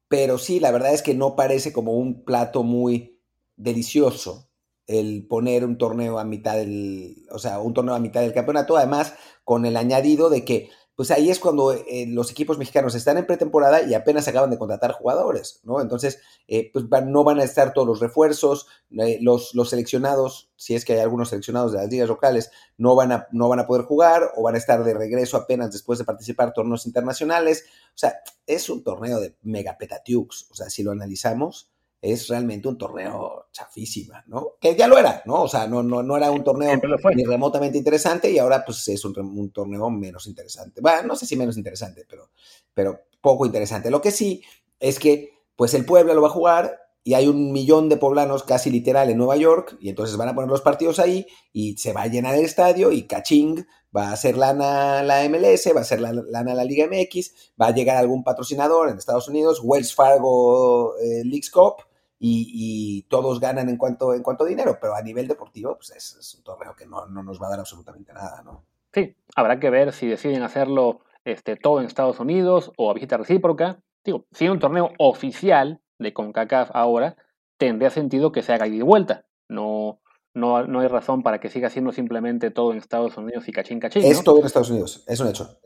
[0.08, 3.20] pero sí, la verdad es que no parece como un plato muy
[3.56, 4.49] delicioso
[4.90, 8.76] el poner un torneo a mitad del, o sea, un torneo a mitad del campeonato,
[8.76, 9.14] además
[9.44, 13.26] con el añadido de que pues ahí es cuando eh, los equipos mexicanos están en
[13.26, 15.80] pretemporada y apenas acaban de contratar jugadores, ¿no?
[15.80, 18.68] Entonces, eh, pues no van a estar todos los refuerzos,
[18.98, 22.96] eh, los, los, seleccionados, si es que hay algunos seleccionados de las ligas locales, no
[22.96, 26.00] van, a, no van a poder jugar o van a estar de regreso apenas después
[26.00, 27.64] de participar torneos internacionales.
[27.96, 28.16] O sea,
[28.46, 31.72] es un torneo de mega petatiux, o sea, si lo analizamos,
[32.02, 34.54] es realmente un torneo chafísima, ¿no?
[34.60, 35.44] Que ya lo era, ¿no?
[35.44, 36.80] O sea, no, no, no era un torneo
[37.16, 40.80] ni remotamente interesante y ahora pues es un, torneo menos interesante.
[40.82, 42.30] Bueno, no sé si menos interesante, pero,
[42.74, 43.92] pero poco interesante.
[43.92, 44.42] Lo que sí
[44.80, 48.44] es que pues el Puebla lo va a jugar y hay un millón de poblanos
[48.44, 51.92] casi literal en Nueva York y entonces van a poner los partidos ahí y se
[51.92, 53.64] va a llenar el estadio y caching
[53.96, 57.74] va a ser lana la MLS, va a ser lana la Liga MX, va a
[57.74, 61.89] llegar algún patrocinador en Estados Unidos, Wells Fargo eh, Leagues Cup
[62.20, 66.36] y, todos ganan en cuanto, en cuanto a dinero, pero a nivel deportivo pues es,
[66.36, 68.64] un torneo que no, nos va a dar absolutamente nada, ¿no?
[68.94, 73.18] Sí, habrá que ver si deciden hacerlo este, todo en Estados Unidos o a visita
[73.18, 73.80] recíproca.
[74.04, 77.16] Digo, si es un torneo oficial de CONCACAF ahora,
[77.58, 79.26] tendría sentido que se haga y de vuelta.
[79.48, 80.00] No,
[80.34, 83.80] no, no hay razón para que siga siendo simplemente todo en Estados Unidos y cachín
[83.80, 84.04] cachín.
[84.04, 85.60] Es todo en Estados Unidos, es un hecho.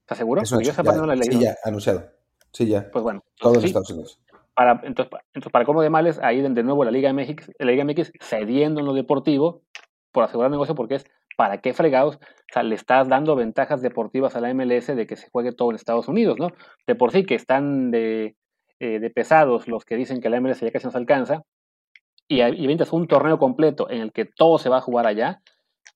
[0.00, 0.42] ¿Estás seguro?
[0.42, 2.04] yo no la Sí, ya, anunciado.
[2.50, 2.90] Sí, ya.
[2.90, 3.24] Pues bueno.
[3.38, 4.18] Todo en Estados Unidos
[4.54, 7.84] para, entonces, entonces, para cómo de males, ahí de nuevo la Liga MX, la Liga
[7.84, 9.62] MX cediendo en lo deportivo
[10.12, 13.80] por asegurar el negocio, porque es para qué fregados, o sea, le estás dando ventajas
[13.80, 16.48] deportivas a la MLS de que se juegue todo en Estados Unidos, ¿no?
[16.86, 18.36] De por sí que están de,
[18.80, 21.42] eh, de pesados los que dicen que la MLS ya casi nos alcanza,
[22.28, 25.40] y, y ventas un torneo completo en el que todo se va a jugar allá,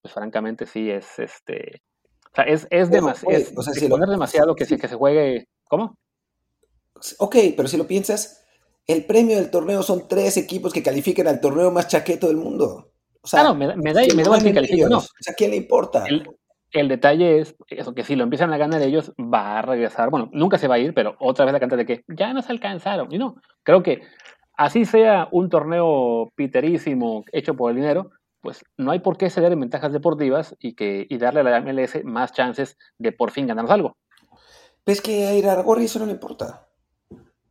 [0.02, 1.82] pues francamente sí es este.
[2.26, 3.44] O sea, es, es, demasiado.
[3.56, 5.48] O sea, si demasiado que, que se juegue.
[5.68, 5.96] ¿Cómo?
[7.18, 8.45] Ok, pero si lo piensas,
[8.86, 12.92] el premio del torneo son tres equipos que califiquen al torneo más chaqueto del mundo.
[13.20, 14.98] O sea, me, me da, me da que califiquen, no.
[14.98, 16.04] O sea, ¿a quién le importa?
[16.72, 20.10] El, detalle es eso, que si lo empiezan a ganar ellos, va a regresar.
[20.10, 22.48] Bueno, nunca se va a ir, pero otra vez la cantidad de que ya nos
[22.50, 23.12] alcanzaron.
[23.12, 24.02] Y no, creo que
[24.56, 28.10] así sea un torneo piterísimo hecho por el dinero,
[28.40, 31.60] pues no hay por qué ceder en ventajas deportivas y, que, y darle a la
[31.60, 33.96] MLS más chances de por fin ganarnos algo.
[34.84, 36.65] ¿Ves que a Irargorri eso no le importa?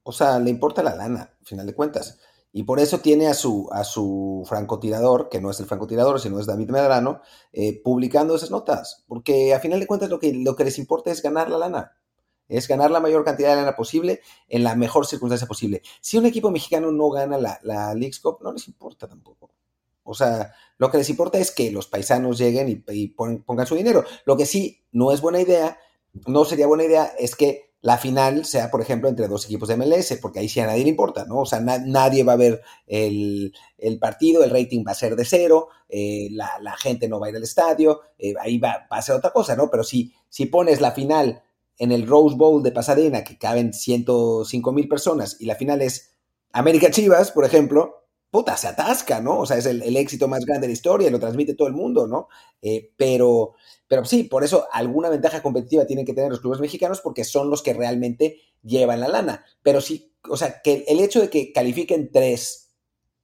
[0.08, 2.20] O sea, le importa la lana, al final de cuentas.
[2.54, 6.40] Y por eso tiene a su, a su francotirador, que no es el francotirador, sino
[6.40, 9.04] es David Medrano, eh, publicando esas notas.
[9.08, 11.98] Porque a final de cuentas lo que, lo que les importa es ganar la lana.
[12.48, 15.82] Es ganar la mayor cantidad de lana posible en la mejor circunstancia posible.
[16.00, 19.52] Si un equipo mexicano no gana la, la Leagues Cup, no les importa tampoco.
[20.04, 24.06] O sea, lo que les importa es que los paisanos lleguen y, pongan su dinero.
[24.24, 25.80] Lo que sí no es buena idea,
[26.28, 29.78] no sería buena idea, es que la final sea, por ejemplo, entre dos equipos de
[29.78, 31.42] MLS, porque ahí sí a nadie le importa, ¿no?
[31.42, 33.54] O sea, nadie va a ver el,
[34.02, 37.36] partido, el rating va a ser de cero, eh, la, gente no va a ir
[37.36, 39.70] al estadio, eh, ahí va, a ser otra cosa, ¿no?
[39.70, 41.44] Pero si, si pones la final
[41.78, 46.10] en el Rose Bowl de Pasadena, que caben 105 mil personas, y la final es
[46.54, 48.05] América Chivas, por ejemplo,
[48.36, 49.40] puta, se atasca, ¿no?
[49.40, 52.06] O sea, es el, éxito más grande de la historia, lo transmite todo el mundo,
[52.06, 52.28] ¿no?
[52.62, 53.54] Eh, pero,
[53.88, 57.50] pero sí, por eso alguna ventaja competitiva tienen que tener los clubes mexicanos porque son
[57.50, 59.46] los que realmente llevan la lana.
[59.64, 62.76] Pero sí, o sea, que el hecho de que califiquen tres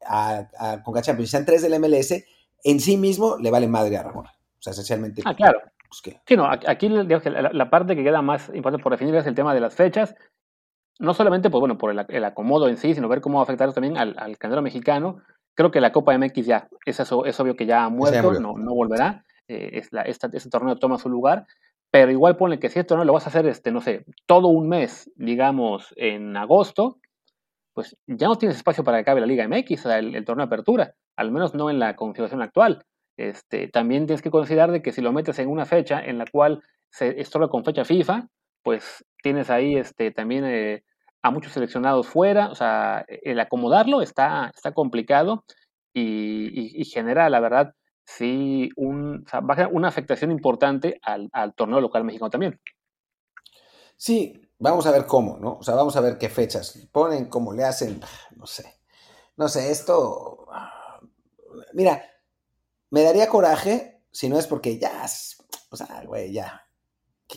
[0.05, 2.24] a, a Conca Champions sean tres del MLS,
[2.64, 4.28] en sí mismo le vale madre a Ramón.
[4.28, 5.24] O sea, esencialmente.
[5.26, 5.59] Ah, claro.
[5.89, 9.53] Pues, sí, no, aquí la, parte que queda más importante por definir es el tema
[9.53, 10.16] de las fechas.
[11.02, 13.74] No solamente pues, bueno, por el, acomodo en sí, sino ver cómo va a afectar
[13.74, 15.22] también al, al mexicano.
[15.56, 18.58] Creo que la Copa MX ya, es, eso, es obvio que ya ha muerto, no,
[18.58, 19.26] no volverá.
[19.47, 21.45] Eh, es la, esta, este torneo toma su lugar.
[21.91, 24.47] Pero igual pone que si esto no lo vas a hacer, este, no sé, todo
[24.47, 26.99] un mes, digamos, en agosto,
[27.74, 30.93] pues ya no tienes espacio para que acabe la Liga MX, el, torneo de apertura,
[31.18, 32.86] al menos no en la configuración actual.
[33.18, 36.26] Este, también tienes que considerar de que si lo metes en una fecha en la
[36.32, 38.28] cual se estorba con fecha FIFA,
[38.64, 40.84] pues tienes ahí este, también eh,
[41.22, 45.44] a muchos seleccionados fuera, o sea, el acomodarlo está, está complicado
[45.94, 49.26] y, genera, la verdad, sí, un,
[49.72, 52.60] una afectación importante al, al torneo local mexicano también.
[53.98, 55.58] Sí, Vamos a ver cómo, ¿no?
[55.60, 58.00] O sea, vamos a ver qué fechas ponen, cómo le hacen,
[58.36, 58.80] no sé.
[59.36, 60.46] No sé, esto...
[61.74, 62.00] Mira,
[62.92, 65.04] me daría coraje si no es porque ya,
[65.72, 66.68] o sea, güey, ya.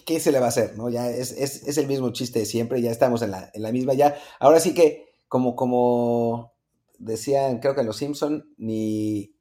[0.04, 0.88] ¿Qué, se le va a hacer, no?
[0.88, 3.94] Ya es, es, el mismo chiste de siempre, ya estamos en la, en la misma,
[3.94, 4.16] ya.
[4.40, 6.52] Ahora sí que, como, como
[6.98, 9.36] decían, creo que los Simpson, ni...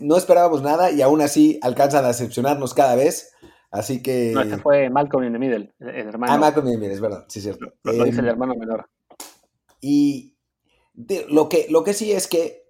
[0.00, 3.32] no esperábamos nada y aún así alcanzan a decepcionarnos cada vez.
[3.70, 4.32] Así que.
[4.34, 6.32] No, este fue Malcolm in the Middle, el hermano.
[6.32, 7.72] Ah, Malcolm in the Middle, es verdad, sí, es cierto.
[7.82, 8.90] Lo, dice el em, hermano menor.
[9.80, 10.36] Y
[11.28, 12.68] lo, que, lo que sí es que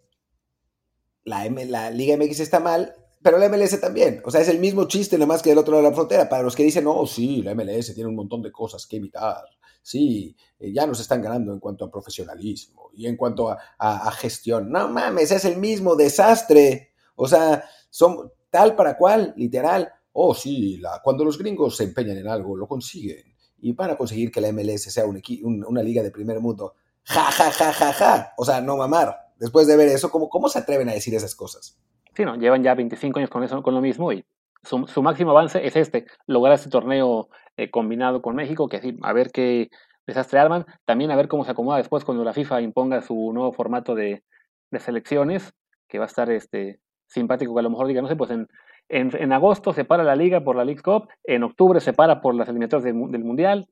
[1.24, 4.20] la, la Liga MX está mal, pero la MLS también.
[4.24, 6.28] O sea, es el mismo chiste, nomás que del otro lado de la frontera.
[6.28, 9.44] Para los que dicen, no, sí, la MLS tiene un montón de cosas que evitar.
[9.82, 14.70] Sí, eh, ya nos están ganando en cuanto a profesionalismo y en cuanto a, gestión.
[14.70, 16.92] No mames, es el mismo desastre.
[17.16, 22.18] O sea, son tal para cual, literal oh sí, la, cuando los gringos se empeñan
[22.18, 23.34] en algo, lo consiguen.
[23.60, 26.74] Y van a conseguir que la MLS sea un, una liga de primer mundo.
[27.04, 28.32] Ja, ja, ja, ja, ja.
[28.36, 29.32] O sea, no mamar.
[29.38, 31.78] Después de ver eso, ¿cómo, cómo se atreven a decir esas cosas?
[32.14, 34.24] Sí, no, llevan ya 25 años con eso, con lo mismo y
[34.62, 39.12] su, máximo avance es este, lograr este torneo eh, combinado con México, que sí, a
[39.12, 39.70] ver qué
[40.06, 43.52] desastre arman, también a ver cómo se acomoda después cuando la FIFA imponga su nuevo
[43.52, 44.22] formato de,
[44.70, 45.52] de selecciones,
[45.88, 48.48] que va a estar este simpático, que a lo mejor diga, no sé, pues en
[48.92, 52.34] en, agosto se para la liga por la League Cup, en octubre se para por
[52.34, 53.68] las eliminatorias del, Mundial.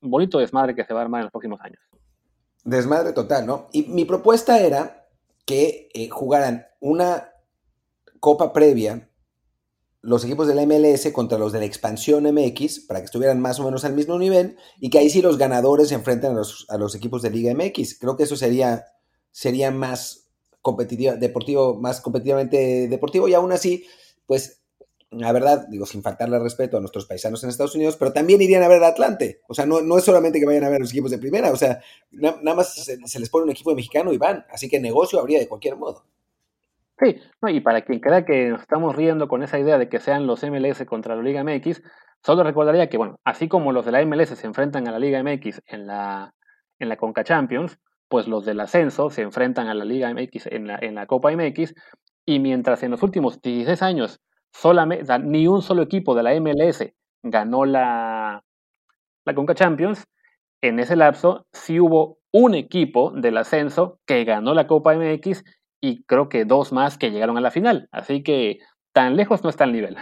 [0.00, 1.80] bonito desmadre que se va a armar en los próximos años.
[2.64, 3.68] Desmadre total, ¿no?
[3.72, 5.06] Y mi propuesta era
[5.46, 7.30] que eh, jugaran una
[8.20, 9.10] copa previa
[10.00, 13.58] los equipos de la MLS contra los de la expansión MX para que estuvieran más
[13.58, 16.66] o menos al mismo nivel y que ahí sí los ganadores se enfrenten a los,
[16.68, 17.98] a los equipos de Liga MX.
[17.98, 18.84] Creo que eso sería,
[19.32, 20.28] sería más
[20.62, 23.86] competitivo, deportivo, más competitivamente deportivo y aún así,
[24.26, 24.58] pues
[25.10, 28.62] la verdad, digo, sin faltarle respeto a nuestros paisanos en Estados Unidos, pero también irían
[28.62, 29.40] a ver Atlante.
[29.48, 31.56] O sea, no, no es solamente que vayan a ver los equipos de primera, o
[31.56, 34.44] sea, nada más se, les pone un equipo mexicano y van.
[34.50, 36.04] Así que negocio habría de cualquier modo.
[37.00, 40.26] Sí, y para quien crea que nos estamos riendo con esa idea de que sean
[40.26, 41.80] los MLS contra la Liga MX,
[42.24, 45.22] solo recordaría que, bueno, así como los de la MLS se enfrentan a la Liga
[45.22, 46.34] MX en la,
[46.80, 47.78] en la Conca Champions,
[48.08, 51.30] pues los del ascenso se enfrentan a la Liga MX en la, en la Copa
[51.30, 51.74] MX,
[52.26, 54.20] y mientras en los últimos 16 años
[54.52, 56.84] solamente, ni un solo equipo de la MLS
[57.22, 58.42] ganó la,
[59.24, 60.04] la Conca Champions,
[60.62, 65.44] en ese lapso sí hubo un equipo del ascenso que ganó la Copa MX
[65.80, 67.88] y creo que dos más que llegaron a la final.
[67.92, 68.58] Así que
[68.92, 69.96] tan lejos no está el nivel.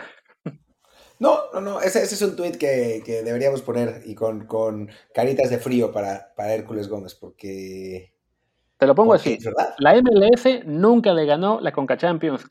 [1.18, 5.90] No, no, no, ese, es un tuit que, deberíamos poner y con, caritas de frío
[5.90, 8.12] para, para Hércules Gómez, porque...
[8.76, 9.38] Te lo pongo así.
[9.78, 12.44] La MLS nunca le ganó la Conca Champions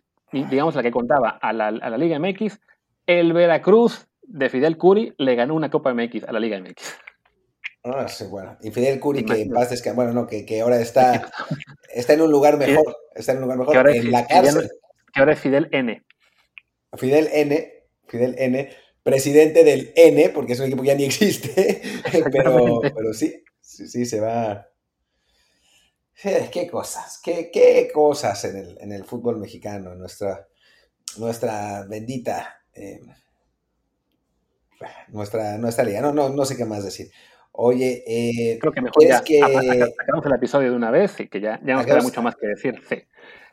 [0.43, 2.59] digamos la que contaba a la, Liga MX,
[3.05, 6.97] el Veracruz de Fidel Curi le ganó una Copa MX a la Liga MX.
[7.85, 8.57] Ah, sí, bueno.
[8.61, 11.31] Y Fidel Curi, que en paz descanse, bueno, no, que, ahora está,
[11.93, 14.69] está en un lugar mejor, está en un lugar mejor, en la cárcel.
[15.13, 16.03] que ahora es Fidel N.
[16.93, 17.73] Fidel N,
[18.07, 18.69] Fidel N,
[19.03, 21.81] presidente del N, porque es un equipo que ya ni existe,
[22.31, 24.67] pero, pero sí, sí, sí, se va,
[26.51, 30.47] qué cosas, qué, cosas en el, fútbol mexicano, nuestra,
[31.17, 33.01] nuestra bendita, eh,
[35.09, 36.01] nuestra, nuestra liga.
[36.01, 37.11] No, no, no sé qué más decir.
[37.57, 39.39] Oye, eh, creo que mejor ya que...
[39.39, 42.47] sacamos el episodio de una vez y que ya, ya nos queda mucho más que
[42.47, 42.81] decir.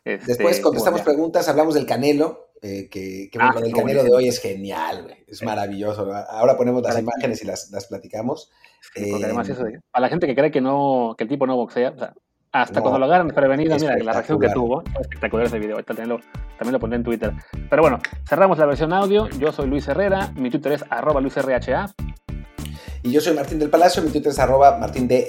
[0.04, 4.26] Este, Después contestamos preguntas, hablamos del Canelo, eh, que, que ah, el Canelo de hoy
[4.26, 6.12] es genial, es maravilloso.
[6.12, 8.50] Ahora ponemos las imágenes y las, las platicamos.
[8.96, 11.98] además eso, a la gente que cree que no, que el tipo no boxea, o
[11.98, 12.14] sea,
[12.50, 16.18] hasta cuando lo agarran prevenido, mira la reacción que tuvo, espectacular ese video, también lo,
[16.58, 17.32] también lo pondré en Twitter.
[17.70, 21.92] Pero bueno, cerramos la versión audio, yo soy Luis Herrera, mi Twitter es arroba luisrha.
[23.02, 25.26] Y yo soy Martín del Palacio, mi Twitter es arroba martindelp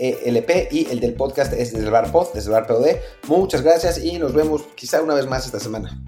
[0.72, 2.88] y el del podcast es desde el bar pod, desde el bar POD.
[3.28, 6.00] Muchas gracias y nos vemos quizá una vez más esta semana.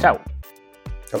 [0.00, 0.20] Chao.
[1.08, 1.20] Chao.